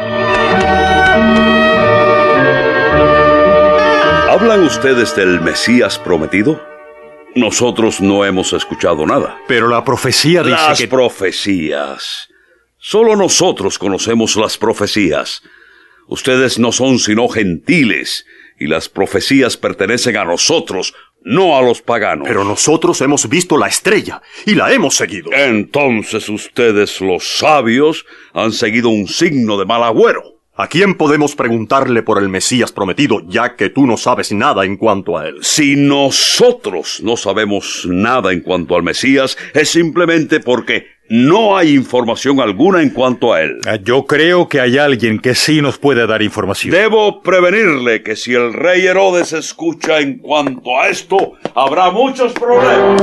[4.30, 6.62] ¿Hablan ustedes del Mesías prometido?
[7.34, 9.36] Nosotros no hemos escuchado nada.
[9.48, 10.86] Pero la profecía dice las que...
[10.86, 12.28] profecías.
[12.78, 15.42] Solo nosotros conocemos las profecías.
[16.06, 18.26] Ustedes no son sino gentiles,
[18.60, 20.94] y las profecías pertenecen a nosotros,
[21.25, 22.29] no a los paganos.
[22.29, 25.31] Pero nosotros hemos visto la estrella y la hemos seguido.
[25.33, 30.35] Entonces ustedes, los sabios, han seguido un signo de mal agüero.
[30.57, 34.77] ¿A quién podemos preguntarle por el Mesías prometido, ya que tú no sabes nada en
[34.77, 35.39] cuanto a él?
[35.43, 42.40] Si nosotros no sabemos nada en cuanto al Mesías, es simplemente porque no hay información
[42.40, 43.60] alguna en cuanto a él.
[43.66, 46.74] Ah, Yo creo que hay alguien que sí nos puede dar información.
[46.74, 53.00] Debo prevenirle que si el rey Herodes escucha en cuanto a esto, habrá muchos problemas.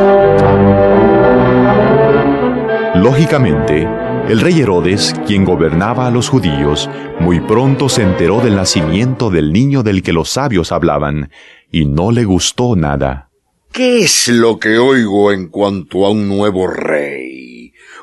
[2.95, 3.87] Lógicamente,
[4.27, 6.89] el rey Herodes, quien gobernaba a los judíos,
[7.21, 11.31] muy pronto se enteró del nacimiento del niño del que los sabios hablaban,
[11.71, 13.29] y no le gustó nada.
[13.71, 17.30] ¿Qué es lo que oigo en cuanto a un nuevo rey?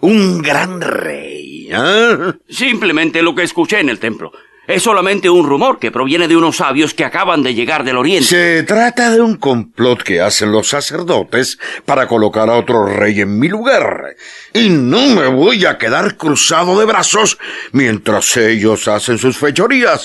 [0.00, 2.34] Un gran rey, ¿ah?
[2.48, 4.32] Simplemente lo que escuché en el templo.
[4.68, 8.26] Es solamente un rumor que proviene de unos sabios que acaban de llegar del oriente.
[8.28, 13.38] Se trata de un complot que hacen los sacerdotes para colocar a otro rey en
[13.38, 14.14] mi lugar.
[14.52, 17.38] Y no me voy a quedar cruzado de brazos
[17.72, 20.04] mientras ellos hacen sus fechorías.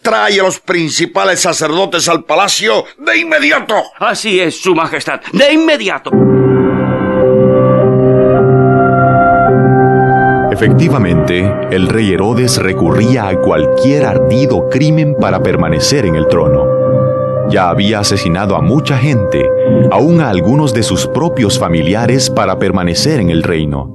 [0.00, 3.74] Trae a los principales sacerdotes al palacio de inmediato.
[3.98, 5.20] Así es, Su Majestad.
[5.30, 6.10] De inmediato.
[10.54, 17.48] Efectivamente, el rey Herodes recurría a cualquier ardido crimen para permanecer en el trono.
[17.50, 19.50] Ya había asesinado a mucha gente,
[19.90, 23.90] aún a algunos de sus propios familiares para permanecer en el reino.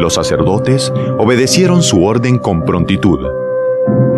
[0.00, 3.20] Los sacerdotes obedecieron su orden con prontitud.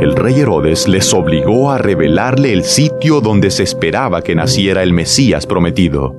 [0.00, 4.92] El rey Herodes les obligó a revelarle el sitio donde se esperaba que naciera el
[4.92, 6.14] Mesías prometido.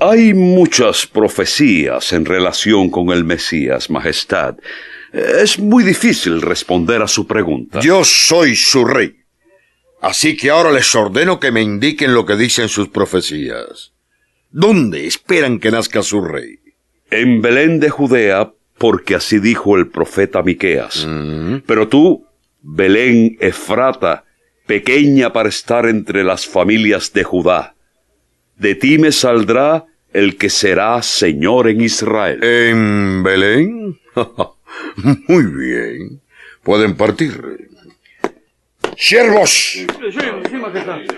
[0.00, 4.56] Hay muchas profecías en relación con el Mesías, Majestad.
[5.12, 7.80] Es muy difícil responder a su pregunta.
[7.80, 9.16] Yo soy su rey.
[10.00, 13.92] Así que ahora les ordeno que me indiquen lo que dicen sus profecías.
[14.50, 16.58] ¿Dónde esperan que nazca su rey?
[17.10, 21.06] En Belén de Judea, porque así dijo el profeta Miqueas.
[21.66, 22.26] Pero tú,
[22.62, 24.24] Belén Efrata,
[24.66, 27.71] pequeña para estar entre las familias de Judá,
[28.56, 32.42] de ti me saldrá el que será Señor en Israel.
[32.42, 33.98] ¿En Belén?
[35.28, 36.20] Muy bien.
[36.62, 37.70] Pueden partir.
[38.96, 39.78] Siervos,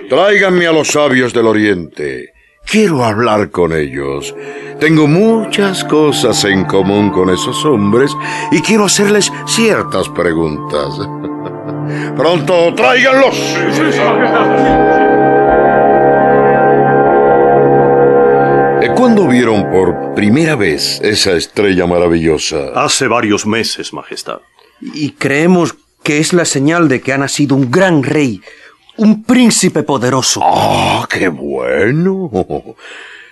[0.08, 2.32] tráiganme a los sabios del oriente.
[2.64, 4.34] Quiero hablar con ellos.
[4.80, 8.10] Tengo muchas cosas en común con esos hombres
[8.52, 10.88] y quiero hacerles ciertas preguntas.
[12.16, 13.36] Pronto, tráiganlos.
[18.96, 22.70] ¿Cuándo vieron por primera vez esa estrella maravillosa?
[22.74, 24.38] Hace varios meses, Majestad.
[24.80, 28.40] Y creemos que es la señal de que ha nacido un gran rey,
[28.96, 30.40] un príncipe poderoso.
[30.44, 32.30] ¡Ah, qué bueno!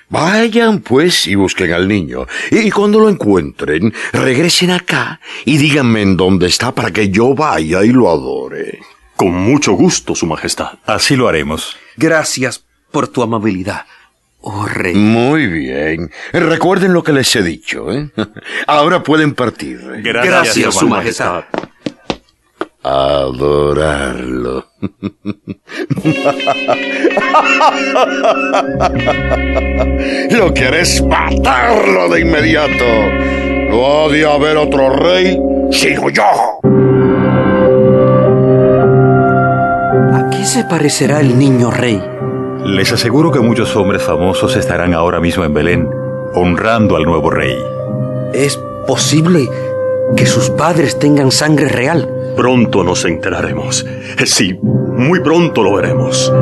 [0.09, 2.27] Vayan pues y busquen al niño.
[2.51, 7.85] Y cuando lo encuentren, regresen acá y díganme en dónde está para que yo vaya
[7.85, 8.81] y lo adore.
[9.17, 10.73] Con mucho gusto, Su Majestad.
[10.85, 11.77] Así lo haremos.
[11.97, 13.87] Gracias por tu amabilidad.
[14.45, 14.95] Oh, rey.
[14.95, 16.11] Muy bien.
[16.33, 18.11] Recuerden lo que les he dicho, ¿eh?
[18.67, 19.81] Ahora pueden partir.
[20.03, 21.45] Gracias, Gracias Su Majestad.
[22.83, 24.67] Adorarlo.
[30.31, 32.85] Lo que haré es matarlo de inmediato.
[33.71, 35.39] No ha de haber otro rey,
[35.71, 36.25] sino yo.
[40.13, 42.03] ¿A qué se parecerá el niño rey?
[42.65, 45.91] Les aseguro que muchos hombres famosos estarán ahora mismo en Belén,
[46.35, 47.57] honrando al nuevo rey.
[48.33, 48.57] ¿Es
[48.87, 49.49] posible
[50.17, 52.09] que sus padres tengan sangre real?
[52.37, 53.85] Pronto nos enteraremos.
[54.25, 56.33] Sí, muy pronto lo veremos.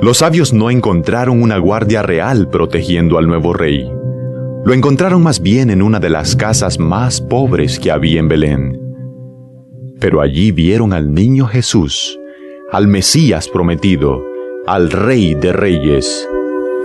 [0.00, 3.90] Los sabios no encontraron una guardia real protegiendo al nuevo rey.
[4.64, 8.87] Lo encontraron más bien en una de las casas más pobres que había en Belén.
[10.00, 12.18] Pero allí vieron al niño Jesús,
[12.70, 14.22] al Mesías prometido,
[14.66, 16.28] al Rey de Reyes.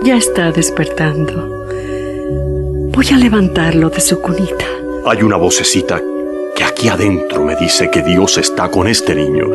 [0.02, 1.66] Ya está despertando.
[2.92, 4.66] Voy a levantarlo de su cunita.
[5.06, 6.00] Hay una vocecita
[6.56, 9.46] que aquí adentro me dice que Dios está con este niño.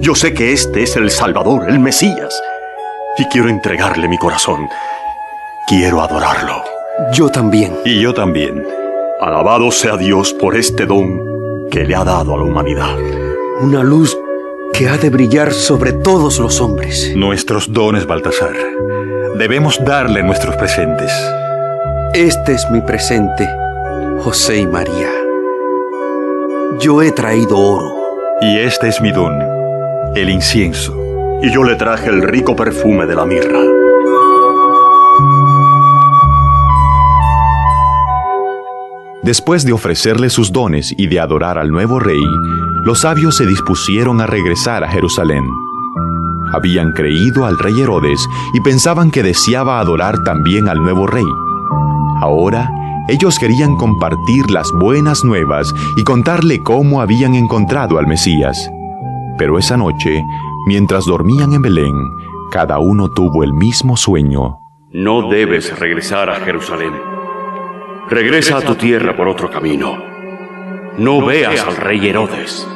[0.00, 2.40] Yo sé que este es el Salvador, el Mesías.
[3.18, 4.68] Y quiero entregarle mi corazón.
[5.66, 6.62] Quiero adorarlo.
[7.12, 7.72] Yo también.
[7.84, 8.64] Y yo también.
[9.20, 11.29] Alabado sea Dios por este don
[11.70, 12.96] que le ha dado a la humanidad.
[13.60, 14.18] Una luz
[14.72, 17.14] que ha de brillar sobre todos los hombres.
[17.16, 18.54] Nuestros dones, Baltasar.
[19.38, 21.12] Debemos darle nuestros presentes.
[22.12, 23.48] Este es mi presente,
[24.20, 25.10] José y María.
[26.78, 27.94] Yo he traído oro.
[28.40, 29.38] Y este es mi don,
[30.16, 30.96] el incienso.
[31.42, 33.79] Y yo le traje el rico perfume de la mirra.
[39.22, 42.22] Después de ofrecerle sus dones y de adorar al nuevo rey,
[42.84, 45.44] los sabios se dispusieron a regresar a Jerusalén.
[46.54, 51.26] Habían creído al rey Herodes y pensaban que deseaba adorar también al nuevo rey.
[52.20, 52.70] Ahora,
[53.08, 58.70] ellos querían compartir las buenas nuevas y contarle cómo habían encontrado al Mesías.
[59.36, 60.24] Pero esa noche,
[60.66, 61.94] mientras dormían en Belén,
[62.50, 64.58] cada uno tuvo el mismo sueño.
[64.92, 67.09] No debes regresar a Jerusalén.
[68.10, 69.96] Regresa a tu tierra por otro camino.
[70.98, 72.66] No veas al rey Herodes.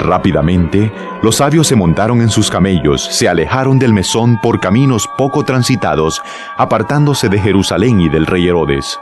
[0.00, 0.90] Rápidamente,
[1.22, 6.20] los sabios se montaron en sus camellos, se alejaron del mesón por caminos poco transitados,
[6.56, 8.98] apartándose de Jerusalén y del rey Herodes.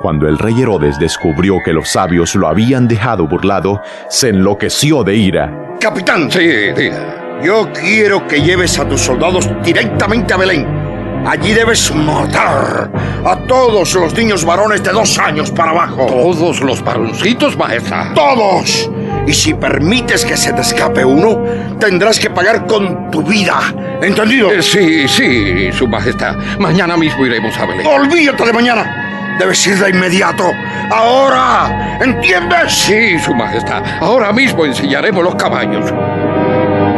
[0.00, 5.16] Cuando el rey Herodes descubrió que los sabios lo habían dejado burlado, se enloqueció de
[5.16, 5.76] ira.
[5.80, 6.46] Capitán, sí,
[6.76, 7.40] diga.
[7.42, 10.85] Yo quiero que lleves a tus soldados directamente a Belén.
[11.26, 12.88] Allí debes matar
[13.24, 16.06] a todos los niños varones de dos años para abajo.
[16.06, 18.14] ¿Todos los varoncitos, majestad?
[18.14, 18.88] ¡Todos!
[19.26, 21.42] Y si permites que se te escape uno,
[21.80, 23.58] tendrás que pagar con tu vida.
[24.00, 24.52] ¿Entendido?
[24.52, 26.36] Eh, sí, sí, Su Majestad.
[26.60, 27.86] Mañana mismo iremos a Belén.
[27.86, 29.36] Olvídate de mañana.
[29.40, 30.52] Debes ir de inmediato.
[30.92, 31.98] Ahora.
[32.00, 32.72] ¿Entiendes?
[32.72, 33.82] Sí, Su Majestad.
[34.00, 35.92] Ahora mismo ensillaremos los caballos.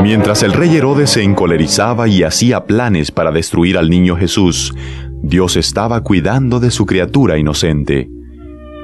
[0.02, 4.72] Mientras el rey Herodes se encolerizaba y hacía planes para destruir al niño Jesús,
[5.22, 8.08] Dios estaba cuidando de su criatura inocente.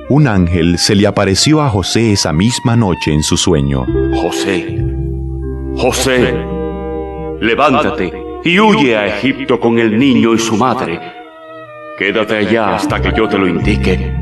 [0.08, 3.86] Un ángel se le apareció a José esa misma noche en su sueño.
[4.20, 4.76] José,
[5.76, 6.34] José,
[7.40, 8.12] levántate
[8.44, 11.00] y huye a Egipto con el niño y su madre.
[11.96, 14.12] Quédate allá hasta que yo te lo indique,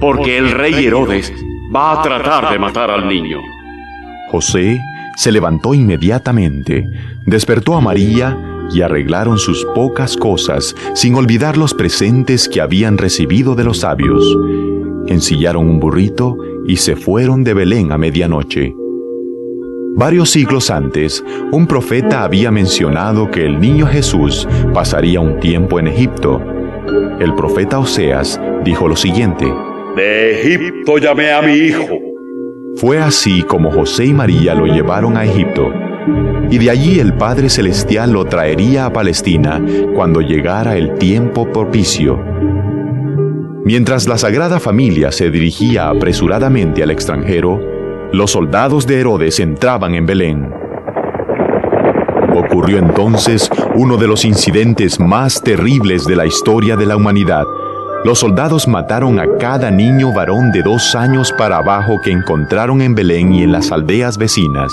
[0.00, 1.32] porque el rey Herodes
[1.74, 3.38] va a tratar de matar al niño.
[4.30, 4.78] José
[5.16, 6.88] se levantó inmediatamente,
[7.26, 8.38] despertó a María
[8.72, 14.24] y arreglaron sus pocas cosas sin olvidar los presentes que habían recibido de los sabios
[15.10, 18.74] ensillaron un burrito y se fueron de Belén a medianoche.
[19.96, 25.88] Varios siglos antes, un profeta había mencionado que el niño Jesús pasaría un tiempo en
[25.88, 26.40] Egipto.
[27.18, 29.46] El profeta Oseas dijo lo siguiente,
[29.96, 32.09] De Egipto llamé a mi hijo.
[32.76, 35.70] Fue así como José y María lo llevaron a Egipto,
[36.50, 39.60] y de allí el Padre Celestial lo traería a Palestina
[39.94, 42.18] cuando llegara el tiempo propicio.
[43.64, 47.60] Mientras la Sagrada Familia se dirigía apresuradamente al extranjero,
[48.12, 50.52] los soldados de Herodes entraban en Belén.
[52.34, 57.44] Ocurrió entonces uno de los incidentes más terribles de la historia de la humanidad.
[58.02, 62.94] Los soldados mataron a cada niño varón de dos años para abajo que encontraron en
[62.94, 64.72] Belén y en las aldeas vecinas.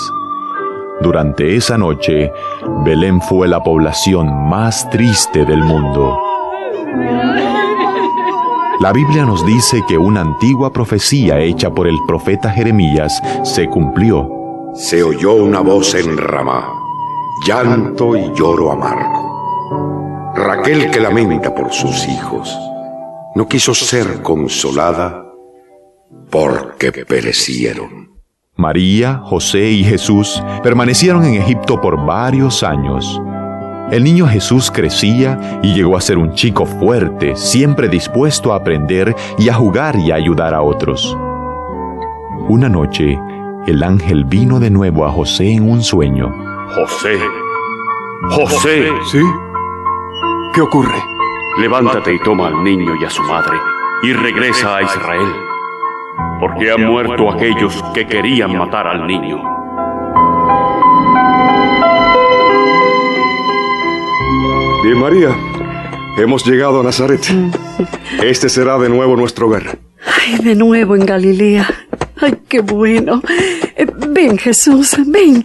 [1.02, 2.32] Durante esa noche,
[2.84, 6.18] Belén fue la población más triste del mundo.
[8.80, 14.26] La Biblia nos dice que una antigua profecía hecha por el profeta Jeremías se cumplió.
[14.74, 16.72] Se oyó una voz en Ramá,
[17.46, 20.32] llanto y lloro amargo.
[20.34, 22.56] Raquel que lamenta por sus hijos,
[23.38, 25.24] no quiso ser consolada
[26.28, 28.10] porque perecieron.
[28.56, 33.22] María, José y Jesús permanecieron en Egipto por varios años.
[33.92, 39.14] El niño Jesús crecía y llegó a ser un chico fuerte, siempre dispuesto a aprender
[39.38, 41.16] y a jugar y a ayudar a otros.
[42.48, 43.16] Una noche,
[43.68, 46.34] el ángel vino de nuevo a José en un sueño.
[46.74, 47.16] José,
[48.30, 48.88] José.
[49.12, 49.22] ¿Sí?
[50.54, 51.17] ¿Qué ocurre?
[51.58, 53.58] Levántate y toma al niño y a su madre
[54.04, 55.26] y regresa a Israel,
[56.38, 59.42] porque han muerto aquellos que querían matar al niño.
[64.84, 65.36] Bien, María,
[66.16, 67.26] hemos llegado a Nazaret.
[68.22, 69.78] Este será de nuevo nuestro hogar.
[70.06, 71.68] Ay, de nuevo en Galilea.
[72.20, 73.20] Ay, qué bueno.
[73.76, 75.44] Eh, ven, Jesús, ven.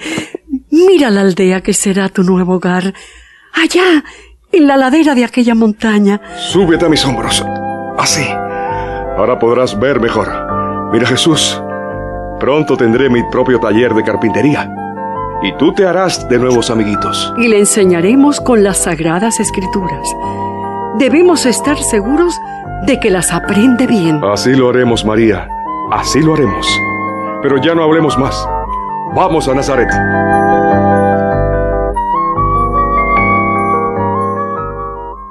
[0.70, 2.94] Mira la aldea que será tu nuevo hogar.
[3.54, 4.04] Allá,
[4.54, 6.22] en la ladera de aquella montaña.
[6.38, 7.44] Súbete a mis hombros.
[7.98, 8.26] Así.
[9.18, 10.28] Ahora podrás ver mejor.
[10.92, 11.62] Mira, Jesús,
[12.40, 14.70] pronto tendré mi propio taller de carpintería.
[15.42, 17.34] Y tú te harás de nuevos amiguitos.
[17.38, 20.08] Y le enseñaremos con las sagradas escrituras.
[20.98, 22.40] Debemos estar seguros
[22.86, 24.24] de que las aprende bien.
[24.24, 25.48] Así lo haremos, María.
[25.92, 26.68] Así lo haremos.
[27.42, 28.48] Pero ya no hablemos más.
[29.16, 29.90] Vamos a Nazaret.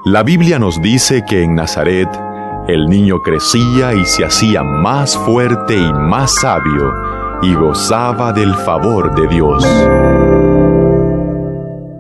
[0.05, 2.09] La Biblia nos dice que en Nazaret
[2.67, 6.93] el niño crecía y se hacía más fuerte y más sabio
[7.41, 9.65] y gozaba del favor de Dios.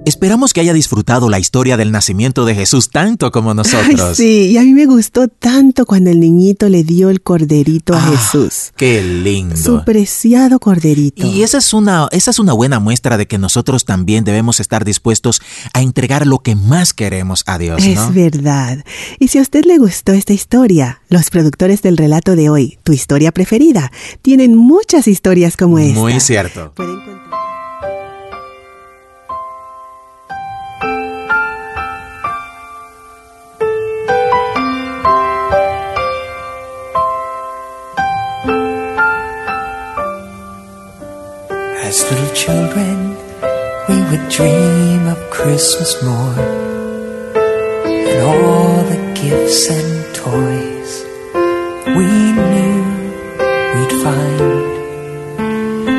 [0.04, 4.00] Esperamos que haya disfrutado la historia del nacimiento de Jesús tanto como nosotros.
[4.00, 7.94] Ay, sí, y a mí me gustó tanto cuando el niñito le dio el corderito
[7.94, 8.72] a Ah, Jesús.
[8.76, 9.56] Qué lindo.
[9.56, 11.24] Su preciado corderito.
[11.24, 14.84] Y esa es una esa es una buena muestra de que nosotros también debemos estar
[14.84, 15.40] dispuestos
[15.72, 18.08] a entregar lo que más queremos a Dios, ¿no?
[18.08, 18.84] Es verdad.
[19.20, 22.92] Y si a usted le gustó esta historia, los productores del relato de hoy, tu
[22.92, 25.98] historia preferida, tienen muchas historias como esta.
[26.00, 26.72] Muy cierto.
[41.92, 42.96] As little children,
[43.86, 46.38] we would dream of Christmas morn
[48.08, 50.90] and all the gifts and toys
[51.98, 52.08] we
[52.48, 52.80] knew
[53.74, 54.38] we'd find.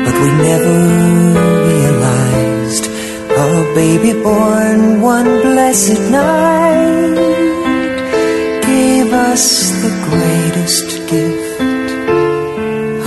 [0.04, 0.76] But we never
[1.70, 2.86] realized
[3.30, 7.14] a baby born one blessed night
[8.66, 11.60] gave us the greatest gift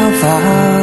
[0.06, 0.77] of our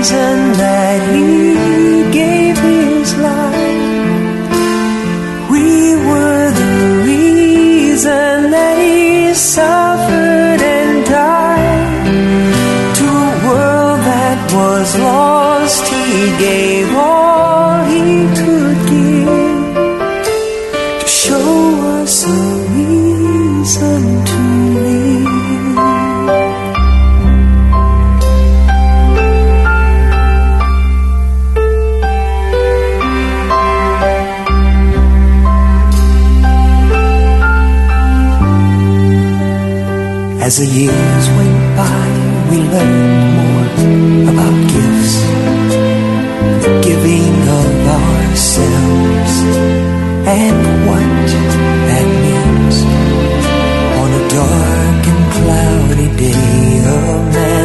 [0.00, 0.47] and
[40.48, 42.08] As the years went by,
[42.48, 43.68] we learned more
[44.32, 45.16] about gifts,
[46.64, 49.34] the giving of ourselves,
[50.40, 51.28] and what
[51.88, 52.76] that means.
[54.00, 56.98] On a dark and cloudy day, a
[57.34, 57.57] man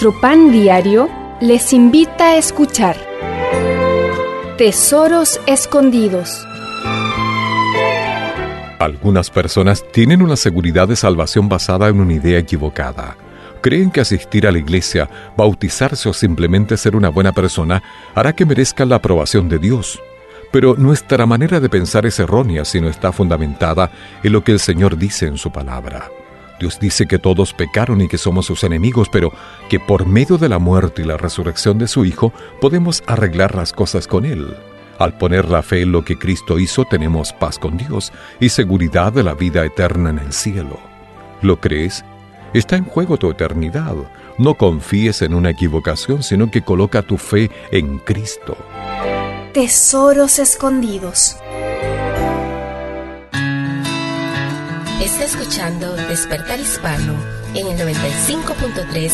[0.00, 1.08] Nuestro Pan Diario
[1.40, 2.96] les invita a escuchar
[4.56, 6.46] Tesoros Escondidos.
[8.78, 13.16] Algunas personas tienen una seguridad de salvación basada en una idea equivocada.
[13.60, 17.82] Creen que asistir a la iglesia, bautizarse o simplemente ser una buena persona
[18.14, 20.00] hará que merezcan la aprobación de Dios.
[20.52, 23.90] Pero nuestra manera de pensar es errónea si no está fundamentada
[24.22, 26.08] en lo que el Señor dice en su palabra.
[26.58, 29.32] Dios dice que todos pecaron y que somos sus enemigos, pero
[29.68, 33.72] que por medio de la muerte y la resurrección de su Hijo podemos arreglar las
[33.72, 34.56] cosas con Él.
[34.98, 39.12] Al poner la fe en lo que Cristo hizo, tenemos paz con Dios y seguridad
[39.12, 40.78] de la vida eterna en el cielo.
[41.40, 42.04] ¿Lo crees?
[42.52, 43.94] Está en juego tu eternidad.
[44.38, 48.56] No confíes en una equivocación, sino que coloca tu fe en Cristo.
[49.52, 51.36] Tesoros Escondidos.
[55.00, 57.14] Está escuchando Despertar Hispano
[57.54, 59.12] en el 95.3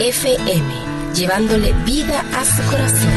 [0.00, 0.74] FM,
[1.14, 3.10] llevándole vida a su corazón.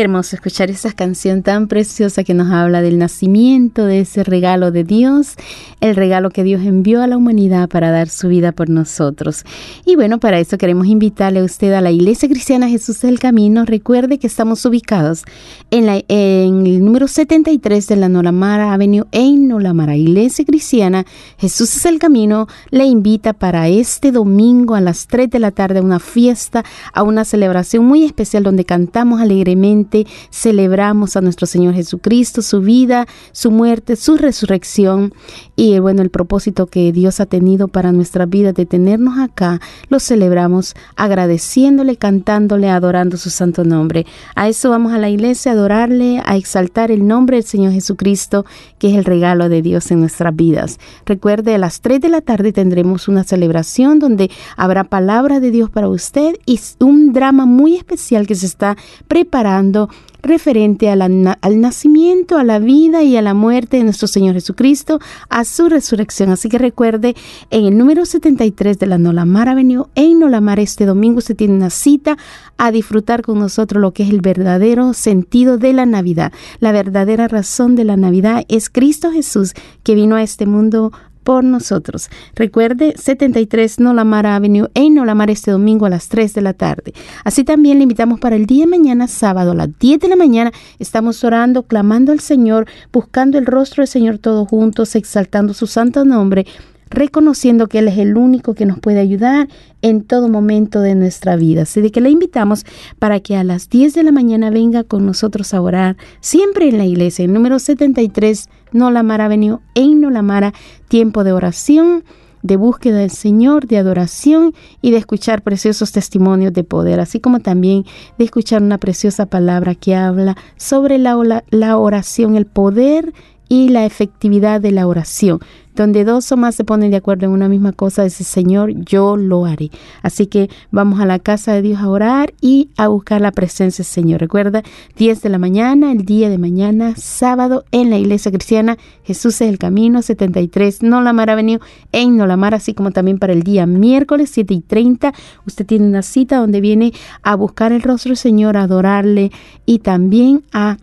[0.00, 4.84] Hermoso escuchar esa canción tan preciosa que nos habla del nacimiento de ese regalo de
[4.84, 5.34] Dios,
[5.80, 9.44] el regalo que Dios envió a la humanidad para dar su vida por nosotros.
[9.84, 13.64] Y bueno, para eso queremos invitarle a usted a la Iglesia Cristiana Jesús del Camino.
[13.64, 15.24] Recuerde que estamos ubicados
[15.70, 19.96] en, la, en el número 73 de la Nolamara Avenue en Nolamara.
[19.96, 21.04] Iglesia Cristiana
[21.38, 25.80] Jesús es el Camino le invita para este domingo a las 3 de la tarde
[25.80, 29.89] a una fiesta, a una celebración muy especial donde cantamos alegremente,
[30.30, 35.12] celebramos a nuestro Señor Jesucristo, su vida, su muerte, su resurrección
[35.56, 40.00] y bueno, el propósito que Dios ha tenido para nuestra vida de tenernos acá, lo
[40.00, 44.06] celebramos agradeciéndole, cantándole, adorando su santo nombre.
[44.34, 48.46] A eso vamos a la iglesia, a adorarle, a exaltar el nombre del Señor Jesucristo,
[48.78, 50.78] que es el regalo de Dios en nuestras vidas.
[51.06, 55.70] Recuerde, a las 3 de la tarde tendremos una celebración donde habrá palabra de Dios
[55.70, 58.76] para usted y un drama muy especial que se está
[59.08, 59.79] preparando
[60.22, 65.44] referente al nacimiento, a la vida y a la muerte de nuestro Señor Jesucristo, a
[65.44, 66.30] su resurrección.
[66.30, 67.14] Así que recuerde,
[67.50, 71.70] en el número 73 de la Nolamar Avenue, en Nolamar este domingo usted tiene una
[71.70, 72.18] cita
[72.58, 76.32] a disfrutar con nosotros lo que es el verdadero sentido de la Navidad.
[76.58, 80.92] La verdadera razón de la Navidad es Cristo Jesús que vino a este mundo
[81.22, 82.10] por nosotros.
[82.34, 86.92] Recuerde, 73 Nolamar Avenue en Nolamar este domingo a las 3 de la tarde.
[87.24, 90.16] Así también le invitamos para el día de mañana, sábado a las 10 de la
[90.16, 90.52] mañana.
[90.78, 96.04] Estamos orando, clamando al Señor, buscando el rostro del Señor todos juntos, exaltando su santo
[96.04, 96.46] nombre
[96.90, 99.48] reconociendo que Él es el único que nos puede ayudar
[99.80, 101.62] en todo momento de nuestra vida.
[101.62, 102.66] Así de que le invitamos
[102.98, 106.78] para que a las 10 de la mañana venga con nosotros a orar, siempre en
[106.78, 110.52] la iglesia, el número 73, Nolamara Avenue, en Nolamara,
[110.88, 112.04] tiempo de oración
[112.42, 117.40] de búsqueda del Señor, de adoración y de escuchar preciosos testimonios de poder, así como
[117.40, 117.84] también
[118.18, 123.12] de escuchar una preciosa palabra que habla sobre la, la oración, el poder
[123.50, 125.40] y la efectividad de la oración.
[125.74, 129.16] Donde dos o más se ponen de acuerdo en una misma cosa, dice Señor, yo
[129.16, 129.70] lo haré.
[130.02, 133.82] Así que vamos a la casa de Dios a orar y a buscar la presencia
[133.82, 134.20] del Señor.
[134.20, 134.62] Recuerda,
[134.96, 139.48] 10 de la mañana, el día de mañana, sábado, en la iglesia cristiana, Jesús es
[139.48, 141.60] el camino, 73, Nolamar Avenue,
[141.92, 145.12] en Nolamar, así como también para el día miércoles, 7 y 30.
[145.46, 146.92] Usted tiene una cita donde viene
[147.22, 149.32] a buscar el rostro del Señor, a adorarle
[149.66, 150.76] y también a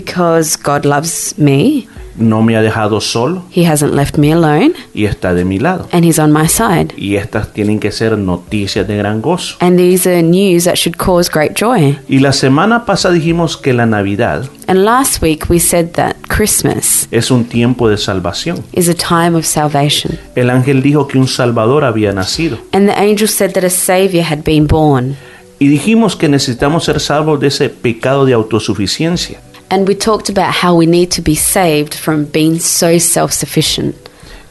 [0.00, 1.88] because God loves me,
[2.18, 5.88] no me ha dejado solo He hasn't left me alone, y está de mi lado.
[5.92, 6.92] and He's on my side.
[6.98, 9.56] Y estas tienen que ser noticias de gran gozo.
[9.60, 11.98] And these are news that should cause great joy.
[12.08, 17.08] Y la semana pasada dijimos que la Navidad And last week, we said that Christmas
[17.10, 18.62] es un tiempo de salvación.
[18.72, 20.18] is a time of salvation.
[20.34, 22.58] El ángel dijo que un Salvador había nacido.
[22.72, 25.16] And the angel said that a Savior had been born.
[25.58, 29.40] Y dijimos que necesitamos ser salvos de ese pecado de autosuficiencia.
[29.68, 33.96] And we talked about how we need to be saved from being so self sufficient.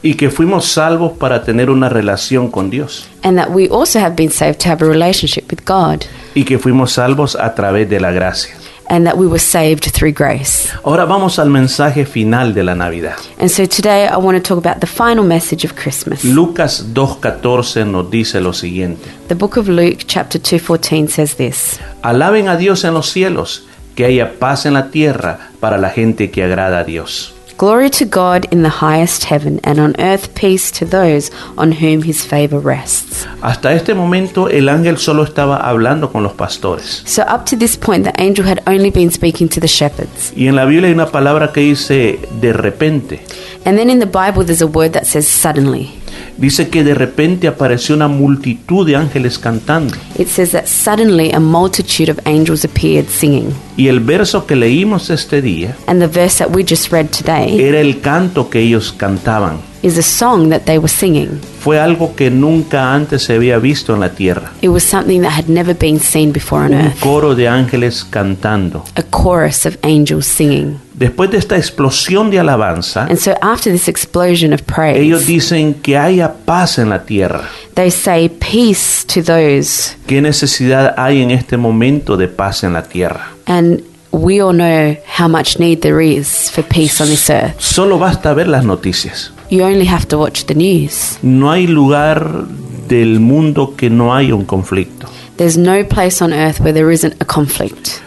[0.02, 3.08] Y que fuimos salvos para tener una relación con Dios.
[3.22, 6.04] And that we also have been saved to have a relationship with God.
[6.34, 8.54] Y que fuimos salvos a través de la gracia.
[8.88, 10.70] And that we were saved through grace.
[10.84, 13.16] Ahora vamos al mensaje final de la Navidad.
[13.40, 16.24] And so today I want to talk about the final message of Christmas.
[16.24, 19.08] Lucas 2.14 nos dice lo siguiente.
[19.28, 21.80] The book of Luke, chapter 2:14 says this.
[22.02, 23.66] Alaben a Dios en los cielos,
[23.96, 27.32] que haya paz en la tierra para la gente que agrada a Dios.
[27.58, 32.02] Glory to God in the highest heaven, and on earth peace to those on whom
[32.02, 33.26] his favor rests.
[33.40, 37.02] Hasta este momento el ángel solo estaba hablando con los pastores.
[37.06, 40.34] So, up to this point, the angel had only been speaking to the shepherds.
[40.36, 43.22] Y en la Biblia hay una palabra que dice de repente.
[43.64, 45.94] And then in the Bible, there's a word that says suddenly.
[46.36, 49.94] Dice que de repente apareció una multitud de ángeles cantando.
[50.18, 53.54] It says that suddenly a multitude of angels appeared singing.
[53.76, 57.60] Y el verso que leímos este día And the verse that we just read today
[57.60, 59.58] era el canto que ellos cantaban.
[59.86, 61.40] Is a song that they were singing.
[61.60, 64.52] Fue algo que nunca antes se había visto en la tierra.
[64.60, 68.04] It was something that had never been seen before on Un earth coro de ángeles
[68.04, 68.84] cantando.
[68.96, 70.78] a chorus of angels singing.
[70.94, 75.74] Después de esta explosión de alabanza, And so, after this explosion of ellos praise, dicen
[75.74, 77.42] que haya paz en la tierra.
[77.74, 79.94] they say, Peace to those.
[80.06, 83.28] ¿Qué necesidad hay en este momento de paz en la tierra?
[83.46, 87.60] And we all know how much need there is for peace on this earth.
[87.60, 89.32] Solo basta ver las noticias.
[89.48, 91.18] You only have to watch the news.
[91.22, 92.46] No hay lugar
[92.88, 95.08] del mundo que no haya un conflicto.
[95.36, 98.00] There's no place on earth where there isn't a conflict.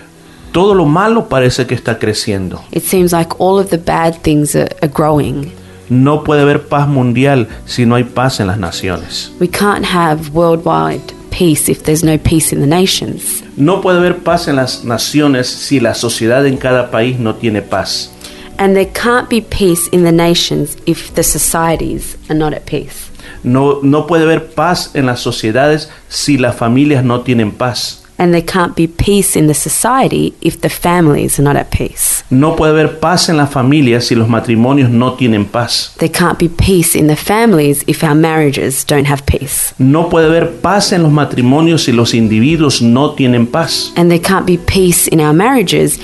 [0.51, 2.61] Todo lo malo parece que está creciendo.
[2.71, 5.51] It seems like all of the bad things are, are growing.
[5.89, 9.31] No puede haber paz mundial si no hay paz en las naciones.
[9.39, 13.43] We can't have worldwide peace if there's no peace in the nations.
[13.55, 17.61] No puede haber paz en las naciones si la sociedad en cada país no tiene
[17.61, 18.11] paz.
[18.59, 23.09] And there can't be peace in the nations if the societies are not at peace.
[23.41, 28.03] No, no puede haber paz en las sociedades si las familias no tienen paz.
[28.17, 32.25] And there can't be peace in the society if the families are not at peace.
[32.29, 35.95] No puede haber paz en las familias si los matrimonios no tienen paz.
[35.99, 39.73] There can't be peace in the families if our marriages don't have peace.
[39.77, 43.93] No puede haber paz en los matrimonios si los individuos no tienen paz.
[43.95, 45.97] And there can't be peace in our marriages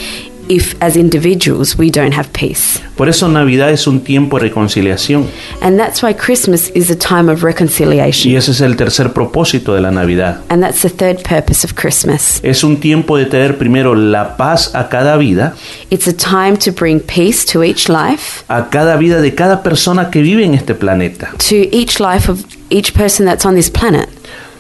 [0.49, 2.80] if, as individuals, we don't have peace.
[2.95, 5.27] Por eso Navidad es un tiempo de reconciliación.
[5.61, 8.31] And that's why Christmas is a time of reconciliation.
[8.31, 10.41] Y ese es el tercer propósito de la Navidad.
[10.49, 12.39] And that's the third purpose of Christmas.
[12.43, 15.55] Es un tiempo de traer primero la paz a cada vida,
[15.89, 20.09] It's a time to bring peace to each life, a cada vida de cada persona
[20.09, 21.31] que vive en este planeta.
[21.49, 24.07] to each life of each person that's on this planet.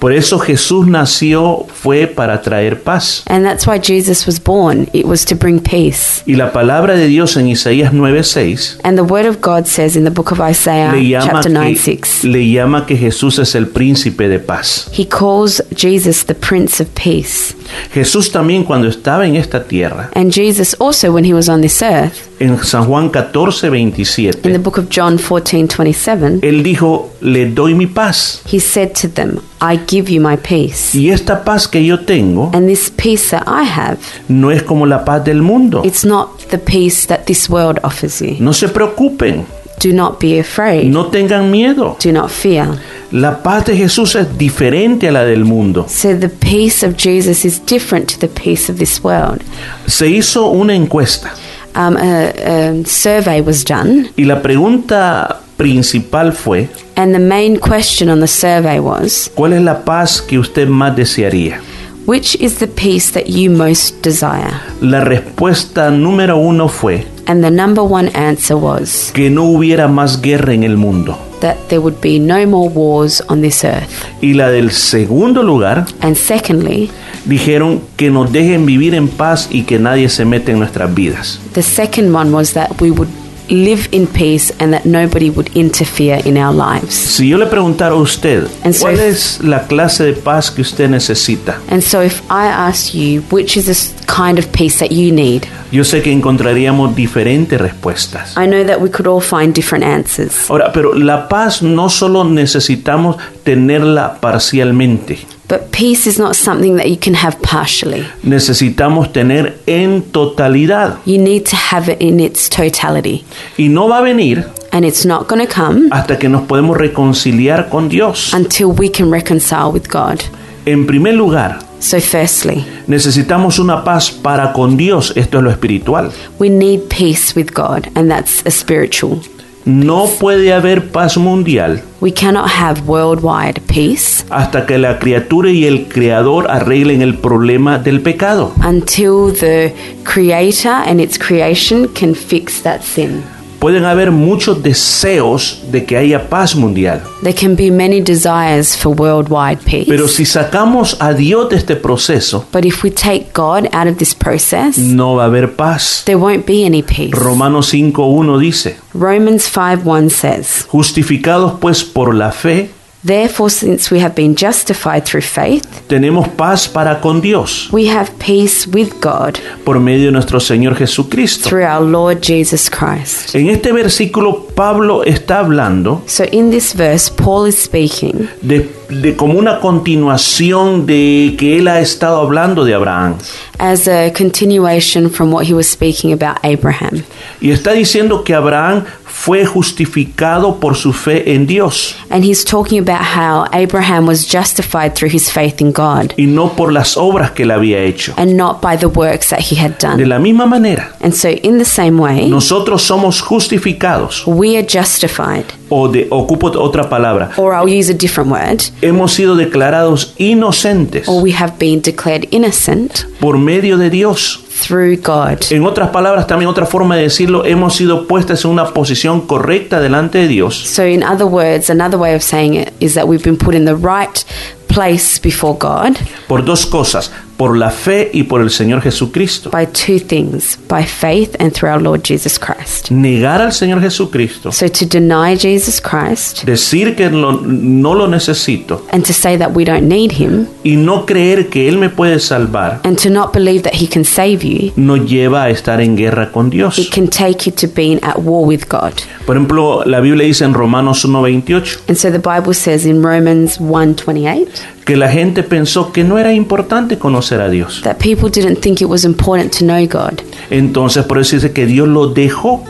[0.05, 3.23] Por eso Jesús nació fue para traer paz.
[3.25, 4.87] And that's why Jesus was born.
[4.93, 6.21] It was to bring peace.
[6.27, 10.03] Y la palabra de Dios en Isaías 9:6 And the word of God says in
[10.03, 13.55] the book of Isaiah, le llama, chapter 9 que, 6, le llama que Jesús es
[13.55, 14.91] el príncipe de paz.
[14.95, 17.55] he calls Jesus the Prince of Peace.
[17.91, 21.81] Jesús también cuando estaba en esta tierra, And Jesus also, when he was on this
[21.81, 27.11] earth, en San Juan 14, in 27, the book of John 14 27, él dijo,
[27.21, 28.43] le doy mi paz.
[28.45, 29.39] he said to them,
[29.73, 30.93] I give you my peace.
[30.97, 33.97] Y esta paz que yo tengo And this peace that I have,
[34.27, 35.81] no es como la paz del mundo.
[35.83, 38.35] it's not the peace that this world offers you.
[38.39, 39.45] No se preocupen,
[39.81, 40.85] Do not be afraid.
[40.85, 41.97] no tengan miedo.
[42.03, 42.67] Do not fear.
[43.11, 45.85] La paz de Jesús es diferente a la del mundo.
[45.89, 49.41] So the peace of Jesus is different to the peace of this world.
[49.87, 51.33] Se hizo una encuesta
[51.77, 58.09] Um, a, a survey was done, y la pregunta principal fue, and the main question
[58.09, 61.59] on the survey was ¿cuál es la paz que usted más desearía?
[62.05, 64.51] which is the peace that you most desire?
[64.81, 70.21] La respuesta número uno fue And the number one answer was que no hubiera más
[70.21, 71.17] guerra en el mundo.
[71.41, 73.89] that there would be no more wars on this earth.
[74.21, 76.89] Y la del segundo lugar And secondly,
[77.25, 81.39] dijeron que nos dejen vivir en paz y que nadie se mete en nuestras vidas.
[81.53, 83.09] the second one was that we would
[83.49, 86.93] live in peace and that nobody would interfere in our lives.
[86.95, 90.49] Si yo le preguntara a usted, And so ¿cuál if- es la clase de paz
[90.51, 91.59] que usted necesita?
[91.69, 95.43] And so if I ask you which is this kind of peace that you need,
[95.71, 98.35] Yo sé que encontraríamos diferentes respuestas.
[98.37, 100.49] I know that we could all find different answers.
[100.49, 106.87] Ahora, pero la paz no solo necesitamos tenerla parcialmente, But peace is not something that
[106.87, 108.03] you can have partially.
[108.23, 110.97] necesitamos tener en totalidad.
[111.05, 113.23] You need to have it in its totality.
[113.57, 116.75] Y no va a venir And it's not going to come hasta que nos podemos
[116.77, 118.33] reconciliar con Dios.
[118.33, 120.21] until we can reconcile with God.
[120.65, 126.11] En primer lugar, So, firstly, necesitamos una paz para con Dios, esto es lo espiritual.
[126.39, 129.21] we need peace with God, and that's a spiritual.
[129.65, 135.65] No puede haber paz mundial We cannot have worldwide peace hasta que la criatura y
[135.65, 138.53] el creador arreglen el problema del pecado.
[138.63, 139.73] until the
[140.03, 143.23] Creator and its creation can fix that sin.
[143.59, 148.93] Pueden haber muchos deseos de que haya paz mundial, There can be many desires for
[148.95, 149.85] worldwide peace.
[149.87, 153.97] pero si sacamos a Dios de este proceso, But if we take God out of
[153.97, 156.03] this process, no va a haber paz.
[156.05, 157.11] there won't be any peace.
[157.11, 162.69] Romanos 5.1 dice, Romans 5 1 says, justificados pues por la fe,
[163.05, 168.09] Therefore, since we have been justified through faith, tenemos paz para con Dios we have
[168.17, 171.47] peace with God por medio de nuestro Señor Jesucristo.
[171.47, 173.35] through our Lord Jesus Christ.
[173.35, 179.15] En este versículo Pablo está hablando So, in this verse, Paul is speaking de, de
[179.15, 183.17] como una continuación de que él ha estado hablando de Abraham.
[183.59, 187.03] as a continuation from what he was speaking about Abraham.
[187.39, 188.83] Y está diciendo que Abraham
[189.17, 194.93] fue justificado por su fe en Dios And he's talking about how Abraham was justified
[194.93, 198.13] through his faith in God y no por las obras que él había hecho.
[198.17, 200.05] and not by the works that he had De done.
[200.05, 205.45] la misma manera, And so, in the same way, nosotros somos justificados, we are justified,
[205.69, 211.07] o de, ocupo otra palabra, or I'll use a different word, hemos sido declarados inocentes
[211.07, 214.41] or we have been declared innocent por medio de Dios.
[214.55, 215.43] Through God.
[215.49, 219.79] En otras palabras, también otra forma de decirlo, hemos sido puestas en una posición correcta
[219.79, 220.55] delante de Dios.
[220.55, 223.65] So, in other words, another way of saying it is that we've been put in
[223.65, 224.23] the right
[224.67, 225.97] place before God.
[226.27, 229.49] Por dos cosas, por la fe y por el Señor Jesucristo.
[229.51, 232.89] by two things by faith and through our Lord Jesus Christ.
[232.91, 238.85] Negar al Señor Jesucristo, So, to deny Jesus Christ decir que lo- no lo necesito
[238.91, 242.19] and to say that we don't need him y no creer que Él me puede
[242.19, 245.95] salvar, and to not believe that he can save you, nos lleva a estar en
[245.95, 246.89] guerra con it Dios.
[246.91, 248.93] can take you to being at war with God.
[249.25, 253.59] Por ejemplo, la Biblia dice en Romanos 1.28 And so the Bible says in Romans
[253.59, 254.47] 1:28
[254.85, 257.81] que la gente pensó que no era importante conocer a Dios.
[257.83, 260.21] that people didn't think it was important to know God.
[260.49, 262.63] Entonces, por eso dice que Dios lo dejó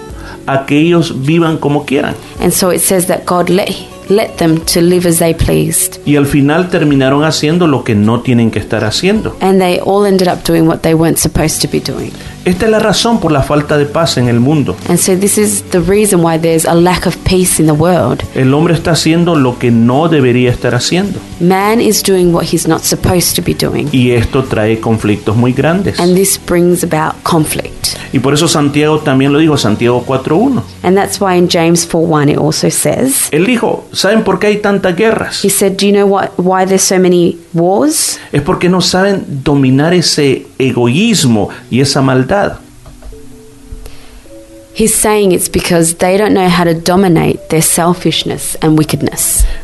[0.47, 2.15] a que ellos vivan como quieran.
[2.39, 3.75] And so it says that God let
[4.09, 5.97] let them to live as they pleased.
[6.05, 9.35] Y al final terminaron haciendo lo que no tienen que estar haciendo.
[9.41, 12.11] And they all ended up doing what they weren't supposed to be doing.
[12.45, 14.75] Esta es la razón por la falta de paz en el mundo.
[14.87, 18.23] And so this is the reason why there's a lack of peace in the world.
[18.35, 21.19] El hombre está haciendo lo que no debería estar haciendo.
[21.39, 23.89] Man is doing what he's not supposed to be doing.
[23.91, 25.99] Y esto trae conflictos muy grandes.
[25.99, 27.84] And this brings about conflict.
[28.11, 30.61] Y por eso Santiago también lo dijo, Santiago 4.1.
[30.83, 34.57] And that's why in James 4:1 it also says, Él dijo, ¿saben por qué hay
[34.57, 35.43] tantas guerras?
[35.43, 38.19] he said, "Do you know what why there's so many wars?
[38.31, 42.59] Es porque no saben dominar ese egoísmo y esa maldad.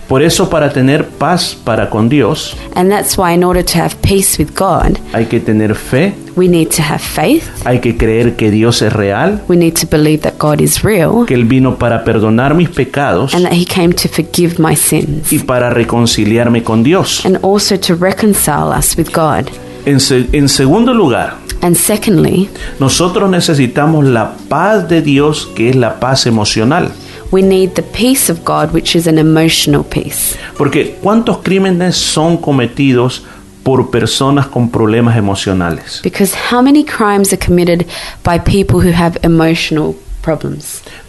[0.08, 3.96] Por eso para tener paz para con Dios And that's why in order to have
[4.02, 7.44] peace with God, hay que tener fe, we need to have faith.
[7.66, 11.26] hay que creer que Dios es real, We need to believe that God is real
[11.26, 15.32] que Él vino para perdonar mis pecados and that he came to forgive my sins
[15.32, 17.26] y para reconciliarme con Dios.
[17.26, 19.50] and also to reconcile us with God.
[19.86, 25.76] En, se- en segundo lugar, And secondly, nosotros necesitamos la paz de Dios, que es
[25.76, 26.92] la paz emocional.
[27.32, 30.38] we need the peace of God, which is an emotional peace.
[30.58, 33.24] Porque ¿cuántos crímenes son cometidos
[33.64, 36.02] por personas con problemas emocionales?
[36.04, 37.88] Because how many crimes are committed
[38.24, 40.11] by people who have emotional problems?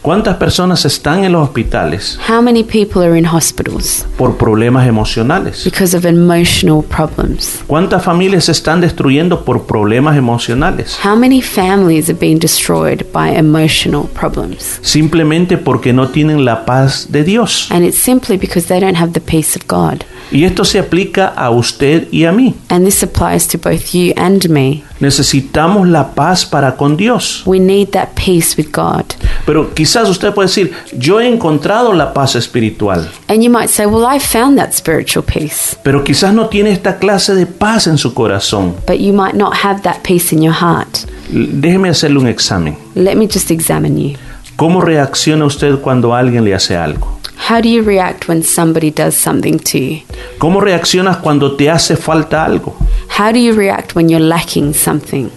[0.02, 5.64] ¿Cuántas personas están en los hospitales How many people are in hospitals por problemas emocionales?
[5.64, 7.60] because of emotional problems?
[7.66, 10.98] ¿Cuántas familias se están destruyendo por problemas emocionales?
[11.04, 14.78] How many families are being destroyed by emotional problems?
[14.82, 17.68] Simplemente porque no tienen la paz de Dios.
[17.70, 20.04] And it's simply because they don't have the peace of God.
[20.32, 22.54] Y esto se aplica a usted y a mí.
[22.70, 24.82] And this applies to both you and me.
[24.98, 27.42] Necesitamos la paz para con Dios.
[27.44, 29.04] We need that peace with God.
[29.44, 33.84] Pero quizás usted puede decir, yo he encontrado la paz espiritual, And you might say,
[33.86, 35.76] Well, I found that spiritual peace.
[35.82, 38.74] pero quizás no tiene esta clase de paz en su corazón.
[38.86, 40.98] But you might not have that peace in your heart.
[41.30, 42.76] Déjeme hacerle un examen.
[42.94, 44.16] Let me just examine you.
[44.56, 47.18] ¿Cómo reacciona usted cuando alguien le hace algo?
[47.52, 49.98] How do you react when somebody does something to you?
[50.38, 52.74] ¿Cómo reaccionas cuando te hace falta algo?
[53.18, 55.28] How do you react when you're lacking something?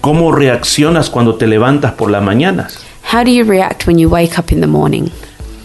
[0.00, 2.78] ¿Cómo reaccionas cuando te levantas por las mañanas?
[3.12, 5.08] How do you react when you wake up in the morning?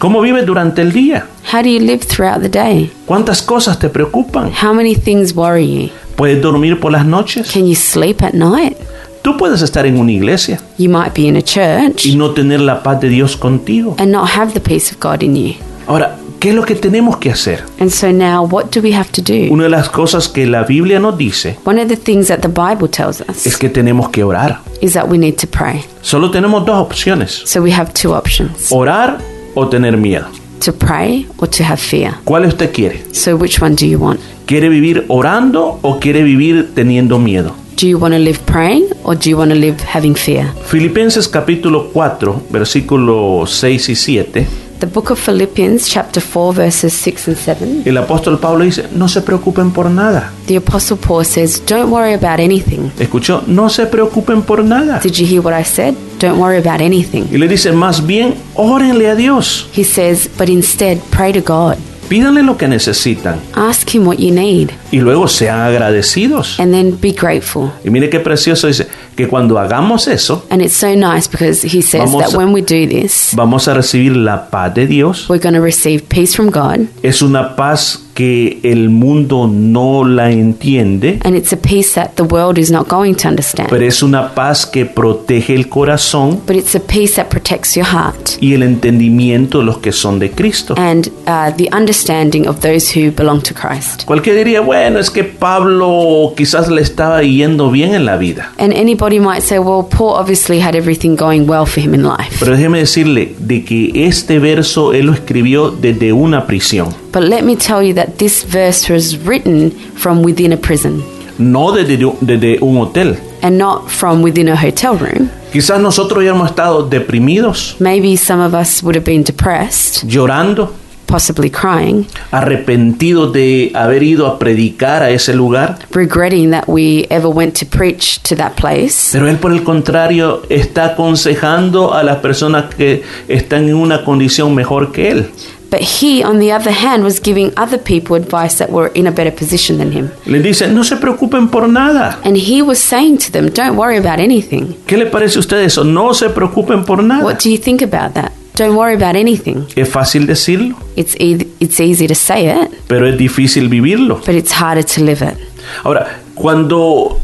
[0.00, 1.28] ¿Cómo vives durante el día?
[1.52, 2.90] How do you live throughout the day?
[3.06, 4.50] ¿Cuántas cosas te preocupan?
[4.60, 5.90] How many things worry you?
[6.16, 7.52] ¿Puedes dormir por las noches?
[7.52, 8.76] Can you sleep at night?
[9.22, 12.58] Tú puedes estar en una iglesia You might be in a church y no tener
[12.60, 13.94] la paz de Dios contigo.
[14.00, 15.54] and not have the peace of God in you.
[15.86, 17.62] Ahora, ¿qué es lo que tenemos que hacer?
[17.78, 19.52] And so now, what do we have to do?
[19.52, 22.48] Una de las cosas que la Biblia nos dice One of the things that the
[22.48, 24.60] Bible tells us es que tenemos que orar.
[24.80, 25.84] is that we need to pray.
[26.02, 29.18] Solo tenemos dos opciones, So we have two options orar
[29.54, 30.26] o tener miedo.
[30.60, 32.14] to pray or to have fear.
[32.24, 33.04] ¿Cuál usted quiere?
[33.12, 34.18] So, which one do you want?
[34.46, 37.54] ¿Quiere vivir orando o quiere vivir teniendo miedo?
[37.80, 40.46] Do you want to live praying or do you want to live having fear?
[40.66, 44.46] Filipenses capítulo 4, versículos 6 y 7,
[44.78, 47.82] The book of Philippians, chapter 4, verses 6 and 7.
[47.86, 50.30] el apóstol Pablo dice, no se preocupen por nada.
[50.46, 52.90] The Apostle Paul says, Don't worry about anything.
[52.98, 53.42] ¿Escuchó?
[53.46, 55.00] No se preocupen por nada.
[55.02, 55.94] Did you hear what I said?
[56.20, 57.24] Don't worry about anything.
[57.32, 59.66] Y le dice, más bien, órenle a Dios.
[59.74, 61.76] He says, But instead, pray to God.
[62.08, 66.60] Pídanle lo que necesitan Ask Him what you need y luego sean agradecidos.
[66.60, 67.72] and then be grateful.
[67.84, 68.86] Y mire qué precioso dice,
[69.16, 72.60] que cuando hagamos eso, And it's so nice because he says Vamos that when we
[72.60, 75.28] do this, vamos a recibir la paz de Dios.
[75.28, 76.86] we're going to receive peace from God.
[77.02, 82.22] Es una paz que el mundo no la entiende, And it's a peace that the
[82.22, 83.68] world is not going to understand.
[83.68, 87.84] pero es una paz que protege el corazón But it's a peace that protects your
[87.86, 90.74] heart y el entendimiento de los que son de Cristo.
[90.78, 94.04] and uh, the understanding of those who belong to Christ.
[94.06, 98.50] Cualquiera diría, bueno, es que Pablo quizás le estaba yendo bien en la vida.
[98.58, 102.36] And anybody might say, well, Paul obviously had everything going well for him in life.
[102.40, 107.44] Pero déjeme decirle de que este verso él lo escribió desde una prisión, But let
[107.44, 111.02] me tell you that this verse was written from within a prison
[111.38, 113.16] no desde, desde un hotel.
[113.42, 115.30] and not from within a hotel room.
[115.50, 120.74] Quizás nosotros hemos estado deprimidos, Maybe some of us would have been depressed, llorando,
[121.06, 125.78] possibly crying, arrepentidos de haber ido a predicar a ese lugar.
[125.92, 129.10] regretting that we ever went to preach to that place.
[129.12, 134.54] Pero él por el contrario está aconsejando a las personas que están en una condición
[134.54, 135.30] mejor que él.
[135.68, 139.10] But he, on the other hand, was giving other people advice that were in a
[139.10, 140.10] better position than him.
[140.26, 142.18] Le dice, no se preocupen por nada.
[142.24, 144.74] And he was saying to them, Don't worry about anything.
[144.86, 145.82] ¿Qué le parece a usted eso?
[145.84, 147.24] No se preocupen por nada.
[147.24, 148.32] What do you think about that?
[148.54, 149.66] Don't worry about anything.
[149.76, 154.20] Es fácil decirlo, It's, e- it's easy to say it, pero es difícil vivirlo.
[154.24, 155.36] but it's harder to live it.
[155.84, 157.18] Ahora, cuando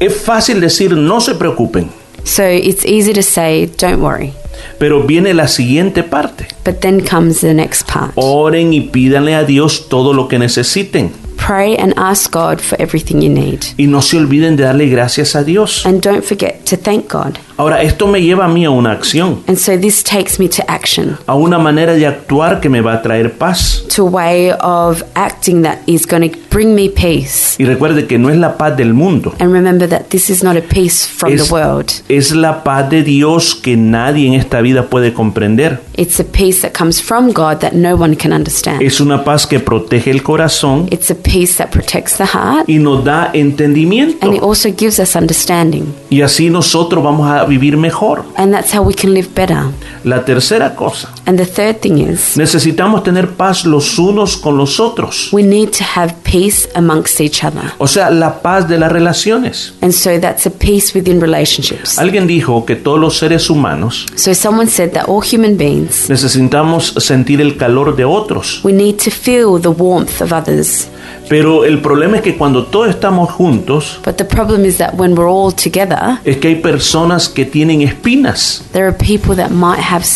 [0.00, 1.90] es fácil decir no se preocupen,
[2.24, 4.32] So it's easy to say, Don't worry.
[4.78, 6.48] Pero viene la siguiente parte.
[6.64, 8.12] But then comes the next part.
[8.14, 11.12] Oren y pídanle a Dios todo lo que necesiten.
[11.38, 13.60] Pray and ask God for everything you need.
[13.78, 15.86] Y no se olviden de darle gracias a Dios.
[15.86, 17.38] And don't forget to thank God.
[17.56, 20.62] Ahora, esto me lleva a mí a una acción, And so this takes me to
[20.68, 23.84] action, a una manera de actuar que me va a traer paz.
[23.96, 27.56] to a way of acting that is going to bring me peace.
[27.58, 30.56] Y recuerde que no es la paz del mundo, And remember that this is not
[30.56, 31.90] a peace from Es- the world.
[32.08, 35.80] es la paz de Dios que nadie en esta vida puede comprender.
[35.96, 38.82] It's a peace that comes from God that no one can understand.
[38.82, 42.78] Es una paz que protege el corazón It's a peace that protects the heart y
[42.78, 44.16] nos da entendimiento.
[44.24, 45.94] and it also gives us understanding.
[46.10, 48.24] Y así nosotros vamos a vivir mejor.
[48.36, 49.64] And that's how we can live better.
[50.04, 54.80] La tercera cosa, And the third thing is necesitamos tener paz los unos con los
[54.80, 55.28] otros.
[55.30, 57.70] we need to have peace amongst each other.
[57.76, 59.74] O sea, la paz de las relaciones.
[59.82, 61.98] And so that's a peace within relationships.
[61.98, 66.94] Alguien dijo que todos los seres humanos So someone said that all human beings, necesitamos
[66.96, 68.60] sentir el calor de otros.
[68.64, 70.88] we need to feel the warmth of others.
[71.28, 75.14] Pero el problema es que cuando todos estamos juntos, But the problem is that when
[75.14, 78.62] we're all together, es que hay personas que tienen espinas.
[78.72, 80.06] there are people that might have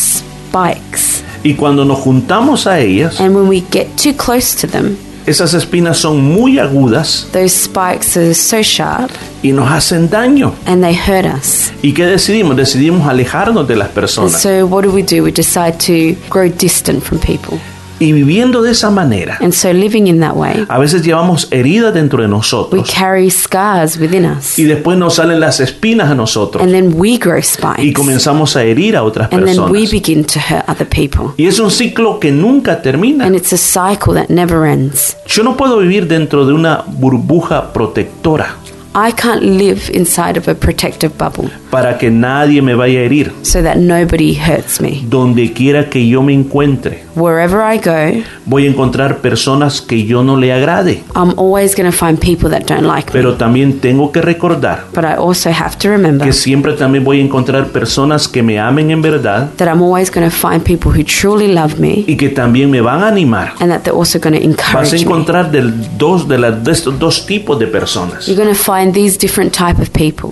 [0.53, 1.23] spikes.
[1.43, 5.53] Y cuando nos juntamos a ellas, And when we get too close to them, esas
[5.53, 9.09] espinas son muy agudas those spikes are so sharp
[9.41, 10.53] y nos hacen daño.
[10.65, 11.71] and they hurt us.
[11.81, 12.55] ¿Y qué decidimos?
[12.55, 14.41] Decidimos alejarnos de las And personas.
[14.41, 15.23] so, what do we do?
[15.23, 17.59] We decide to grow distant from people.
[17.99, 21.93] Y viviendo de esa manera, And so, living in that way, a veces llevamos heridas
[21.93, 24.57] dentro de we nosotros carry scars within us.
[24.57, 27.93] y después nos salen las espinas a nosotros And then we grow y spikes.
[27.93, 29.91] comenzamos a herir a otras And then we personas.
[29.91, 31.31] begin to hurt other people.
[31.37, 33.25] Y es un ciclo que nunca termina.
[33.25, 35.15] And it's a cycle that never ends.
[35.27, 38.55] Yo no puedo vivir dentro de una burbuja protectora
[38.95, 43.31] I can't live inside of a protective bubble para que nadie me vaya a herir.
[43.41, 45.03] so that nobody hurts me.
[45.09, 50.23] Donde quiera que yo me encuentre, Wherever I go, voy a encontrar personas que yo
[50.23, 51.03] no le agrade.
[51.15, 53.13] I'm always going to find people that don't like me.
[53.13, 57.19] Pero también tengo que recordar But I also have to remember que siempre también voy
[57.19, 60.91] a encontrar personas que me amen en verdad that I'm always going to find people
[60.91, 63.53] who truly love me y que también me van a animar.
[63.59, 65.01] and that they're also going to Vas a encourage me.
[65.01, 68.27] encontrar del dos, de, las- de estos dos tipos de personas.
[68.27, 70.31] You're going to find these different type of people.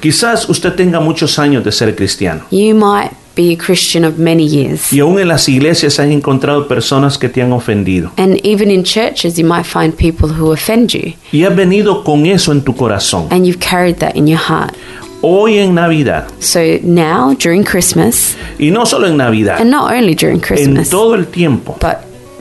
[0.00, 4.46] Quizás usted tenga muchos años de ser cristiano You might be a Christian of many
[4.48, 4.90] years.
[4.92, 8.10] y aún en las iglesias han encontrado personas que te han ofendido.
[8.16, 12.24] And even in churches, you might find people who offend you, Y has venido con
[12.24, 13.26] eso en tu corazón.
[13.30, 14.74] and you've carried that in your heart.
[15.22, 20.14] Hoy en Navidad, So now, during Christmas, y no solo en Navidad, and not only
[20.14, 21.98] during en Christmas, todo el tiempo, but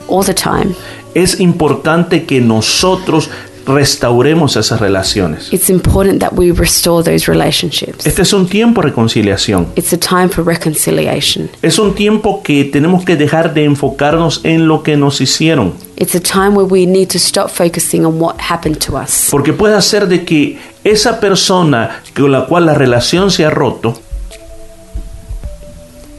[0.08, 0.74] all the time,
[1.14, 3.30] es importante que nosotros
[3.70, 5.52] restauremos esas relaciones.
[5.54, 8.06] it's important that we restore those relationships.
[8.06, 9.68] Este es un tiempo de reconciliación.
[9.76, 11.50] It's a time for reconciliation.
[11.62, 15.74] Es un tiempo que tenemos que dejar de enfocarnos en lo que nos hicieron.
[15.96, 19.28] It's a time where we need to stop focusing on what happened to us.
[19.30, 24.00] Porque puede ser de que esa persona con la cual la relación se ha roto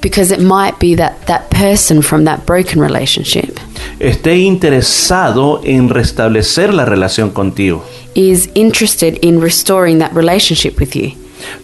[0.01, 3.59] Because it might be that that person from that broken relationship
[4.01, 7.85] esté interesado en restablecer la relación contigo.
[8.15, 11.13] is interested in restoring that relationship with you.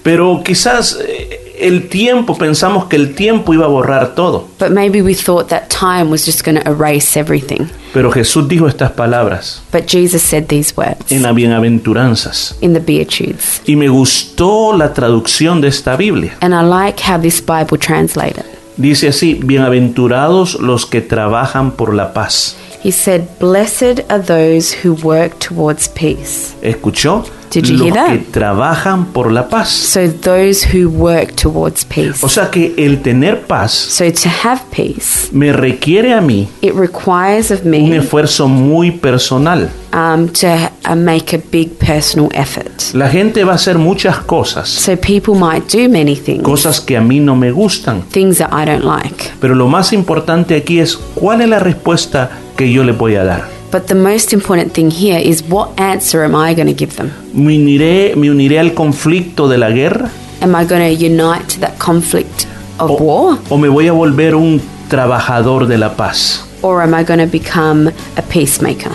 [0.03, 4.49] Pero quizás eh, el tiempo, pensamos que el tiempo iba a borrar todo.
[4.59, 7.69] But maybe we thought that time was just going to erase everything.
[7.95, 12.57] Pero Jesús dijo estas palabras But Jesus said these words en las bienaventuranzas.
[12.61, 13.63] in the Beatitudes.
[13.67, 16.37] Y me gustó la traducción de esta Biblia.
[16.41, 18.45] And I like how this Bible translated.
[18.77, 22.57] Dice así, bienaventurados los que trabajan por la paz.
[22.85, 26.55] He said, Blessed are those who work towards peace.
[26.63, 27.25] ¿Escuchó?
[27.61, 28.09] Did you los hear that?
[28.13, 29.69] que trabajan por la paz.
[29.71, 32.19] So those who work towards peace.
[32.23, 36.75] O sea que el tener paz So to have peace, me requiere a mí it
[36.75, 39.71] requires of un me esfuerzo muy personal.
[39.93, 40.47] um, to
[40.85, 42.93] uh, make a big personal effort.
[42.95, 46.97] La gente va a hacer muchas cosas, So people might do many things, cosas que
[46.97, 48.03] a mí no me gustan.
[48.13, 49.31] things that I don't like.
[49.41, 53.25] Pero lo más importante aquí es cuál es la respuesta que yo le voy a
[53.25, 53.56] dar.
[53.77, 57.13] But the most important thing here is what answer am I going to give them?
[57.35, 61.61] ¿Me uniré, me uniré al conflicto de la guerra Am I going to unite to
[61.61, 62.47] that conflict
[62.81, 63.39] of war?
[63.51, 66.43] o me voy a volver un trabajador de la paz?
[66.63, 68.93] Or am I going to become a peacemaker?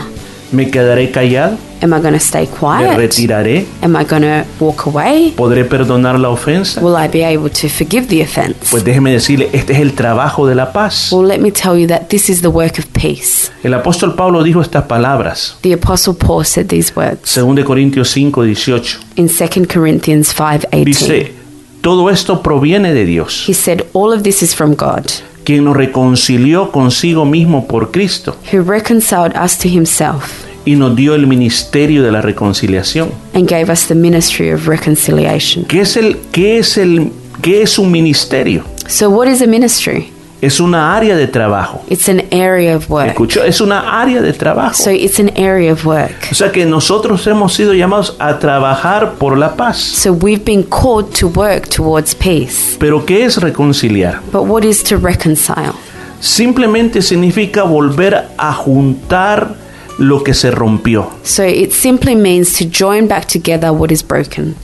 [0.52, 1.58] ¿Me quedaré callado?
[1.82, 2.98] Am I going to stay ¿Me quiet?
[2.98, 3.66] retiraré?
[3.82, 5.34] Am I going to walk away?
[5.36, 6.82] ¿Podré perdonar la ofensa?
[6.82, 8.68] Will I be able to forgive the offense?
[8.70, 11.12] Pues déjeme decirle, este es el trabajo de la paz.
[11.12, 13.50] Well, let me tell you that this is the work of peace.
[13.64, 15.56] El apóstol Pablo dijo estas palabras.
[15.62, 19.00] The apostle Paul said these words 2 de Corintios 5, 18.
[19.16, 20.84] in 2 Corinthians 5:18.
[20.86, 21.32] Dice,
[21.82, 25.06] todo esto proviene de Dios, He said all of this is from God,
[25.44, 31.16] quien nos reconcilió consigo mismo por Cristo who reconciled us to himself y nos dio
[31.16, 33.10] el ministerio de la reconciliación.
[33.34, 35.66] and gave us the ministry of reconciliation.
[35.66, 37.12] ¿Qué es el qué es el
[37.42, 38.64] qué es un ministerio?
[38.88, 40.11] So what is a ministry?
[40.42, 41.84] Es una área de trabajo.
[41.88, 43.10] It's an area of work.
[43.10, 43.44] ¿Escuchó?
[43.44, 44.74] Es una área de trabajo.
[44.74, 46.30] So it's an area of work.
[46.32, 49.78] O sea que nosotros hemos sido llamados a trabajar por la paz.
[49.78, 52.76] So we've been called to work towards peace.
[52.80, 54.20] Pero ¿qué es reconciliar?
[54.32, 55.74] But what is to reconcile?
[56.20, 59.56] Simplemente significa volver a juntar
[60.00, 61.12] lo que se rompió.
[61.24, 64.56] So it simply means to join back together what is broken.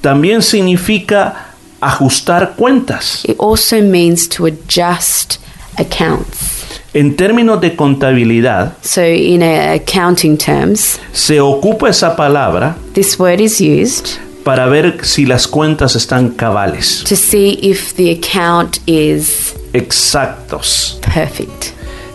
[0.00, 1.49] También significa
[1.80, 3.24] ajustar cuentas.
[3.24, 5.36] It also means to adjust
[5.76, 6.58] accounts.
[6.92, 13.40] En términos de contabilidad, So in uh, accounting terms, se ocupa esa palabra this word
[13.40, 19.54] is used para ver si las cuentas están cabales, to see if the account is
[19.72, 20.98] exactos.
[21.14, 21.66] perfect.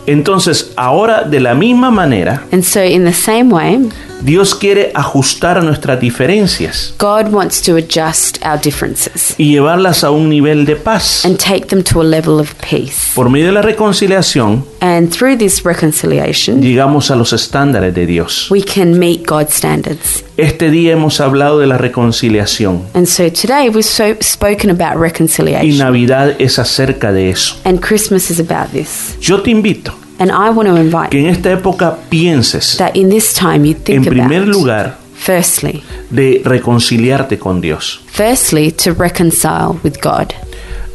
[0.07, 3.79] Entonces, ahora de la misma manera, And so in the same way,
[4.21, 10.29] Dios quiere ajustar nuestras diferencias God wants to adjust our differences y llevarlas a un
[10.29, 11.23] nivel de paz.
[11.25, 13.11] and take them to a level of peace.
[13.13, 18.47] Por medio de la reconciliación And through this reconciliation, llegamos a los estándares de Dios.
[18.49, 20.23] we can meet God's standards.
[20.37, 25.01] Este día hemos hablado de la reconciliación And so today we've so spoken about y
[25.01, 25.77] reconciliation.
[25.77, 27.55] Navidad es acerca de eso.
[27.63, 29.17] And Christmas is about this.
[29.19, 33.09] Yo te invito And I want to invite que en esta época pienses that in
[33.09, 38.93] this time you en think primer about, lugar firstly, de reconciliarte con Dios firstly, to
[38.93, 40.33] reconcile with God.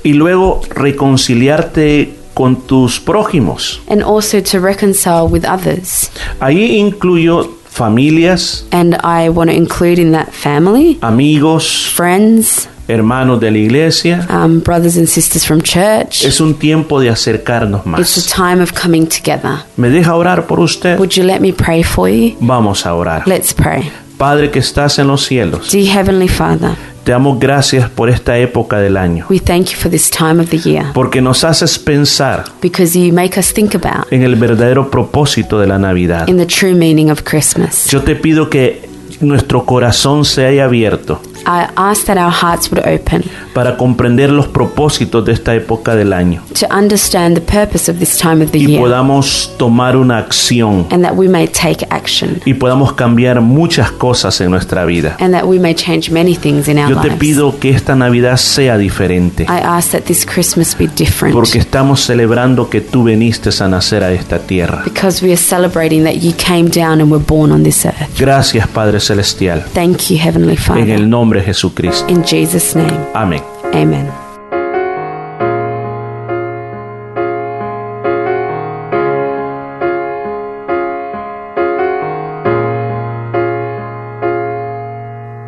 [0.02, 3.80] y luego reconciliarte con tus prójimos.
[3.88, 6.10] And also to reconcile with others.
[6.40, 13.50] Ahí incluyo familias, And I want to include in that family, amigos, friends, hermanos de
[13.50, 14.26] la iglesia.
[14.30, 16.24] um, brothers and sisters from church.
[16.24, 18.26] Es un tiempo de acercarnos It's a más.
[18.52, 19.58] time of coming together.
[19.76, 20.98] ¿Me deja orar por usted?
[20.98, 22.36] Would you let me pray for you?
[22.40, 23.22] Vamos a orar.
[23.26, 23.90] Let's pray.
[24.18, 26.72] Padre que estás en los cielos, Dear Heavenly Father,
[27.04, 30.50] te damos gracias por esta época del año, we thank you for this time of
[30.50, 34.90] the year porque nos haces pensar because you make us think about en el verdadero
[34.90, 36.28] propósito de la Navidad.
[36.28, 37.86] in the true meaning of Christmas.
[37.90, 38.86] Yo te pido que
[39.22, 44.46] nuestro corazón se haya abierto I ask that our hearts would open para comprender los
[44.48, 48.58] propósitos de esta época del año to understand the purpose of this time of the
[48.58, 53.40] y year podamos tomar una acción and that we may take action y podamos cambiar
[53.40, 55.16] muchas cosas en nuestra vida.
[55.20, 57.18] and that we may change many things in our Yo te lives.
[57.20, 62.00] pido que esta Navidad sea diferente I ask that this Christmas be different porque estamos
[62.00, 64.82] celebrando que tú viniste a nacer a esta tierra.
[64.84, 67.96] because we are celebrating that you came down and were born on this earth.
[68.18, 69.62] Gracias Padre Celestial.
[69.72, 70.90] Thank you, Heavenly En Father.
[70.90, 72.06] el nombre de Jesucristo.
[72.08, 73.42] In Jesus' name, Amén.
[73.72, 74.08] amen.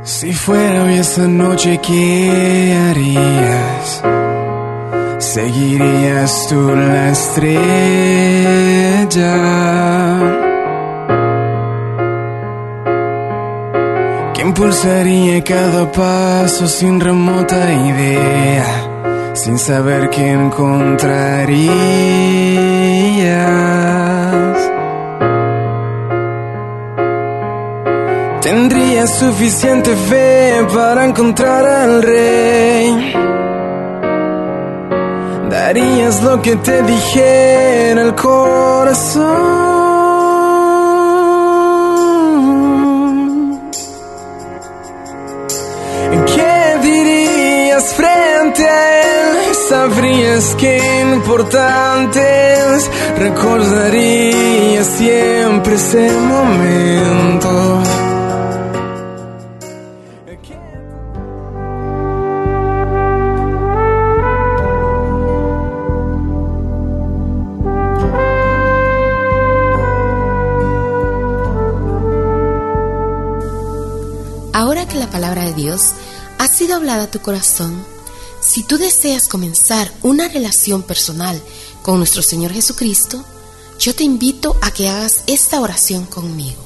[0.04, 4.02] Si fuera hoy esta noche, ¿qué harías?
[5.18, 7.52] ¿Seguirías tú la estrella?
[14.52, 19.32] ¿Qué impulsaría cada paso sin remota idea?
[19.32, 21.62] Sin saber qué encontrarías.
[28.42, 33.14] Tendrías suficiente fe para encontrar al rey.
[35.48, 39.71] Darías lo que te dijera el corazón.
[49.82, 50.78] Sabrías que
[51.12, 52.20] importante
[52.54, 52.88] es.
[53.18, 57.82] Recordarías siempre ese momento.
[74.52, 75.92] Ahora que la palabra de Dios
[76.38, 77.84] ha sido hablada a tu corazón,
[78.42, 81.40] si tú deseas comenzar una relación personal
[81.82, 83.24] con nuestro Señor Jesucristo,
[83.78, 86.60] yo te invito a que hagas esta oración conmigo.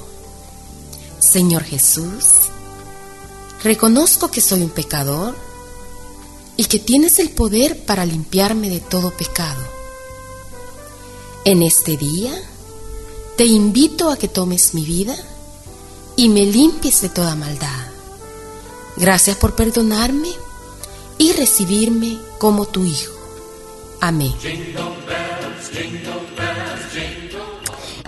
[1.20, 2.24] Señor Jesús,
[3.62, 5.36] reconozco que soy un pecador
[6.56, 9.62] y que tienes el poder para limpiarme de todo pecado.
[11.44, 12.32] En este día,
[13.36, 15.14] te invito a que tomes mi vida
[16.16, 17.86] y me limpies de toda maldad.
[18.96, 20.45] Gracias por perdonarme
[21.18, 23.12] y recibirme como tu hijo.
[24.00, 24.32] Amén.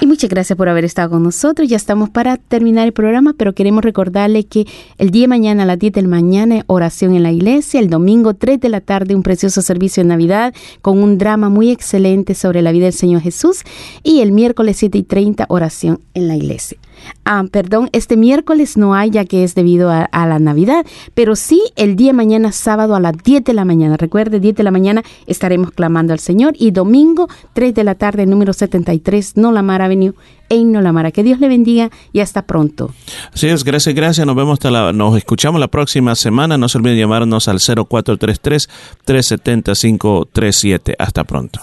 [0.01, 1.69] Y muchas gracias por haber estado con nosotros.
[1.69, 4.65] Ya estamos para terminar el programa, pero queremos recordarle que
[4.97, 7.81] el día de mañana a las 10 de la mañana, oración en la iglesia.
[7.81, 11.71] El domingo, 3 de la tarde, un precioso servicio de Navidad con un drama muy
[11.71, 13.63] excelente sobre la vida del Señor Jesús.
[14.05, 16.79] Y el miércoles 7 y 30, oración en la iglesia.
[17.25, 20.85] Ah, perdón, este miércoles no hay ya que es debido a, la Navidad,
[21.15, 23.97] pero sí el día mañana, sábado a las 10 de la mañana.
[23.97, 28.27] Recuerde, 10 de la mañana estaremos clamando al Señor y domingo 3 de la tarde,
[28.27, 30.15] número 73, Nolamara Avenue
[30.49, 31.11] en Nolamara.
[31.11, 32.91] Que Dios le bendiga y hasta pronto.
[33.33, 34.27] Así es, gracias, gracias.
[34.27, 36.59] Nos vemos hasta la, nos escuchamos la próxima semana.
[36.59, 38.69] No se olviden llamarnos al 0433
[39.05, 40.97] 375 37.
[40.99, 41.61] Hasta pronto.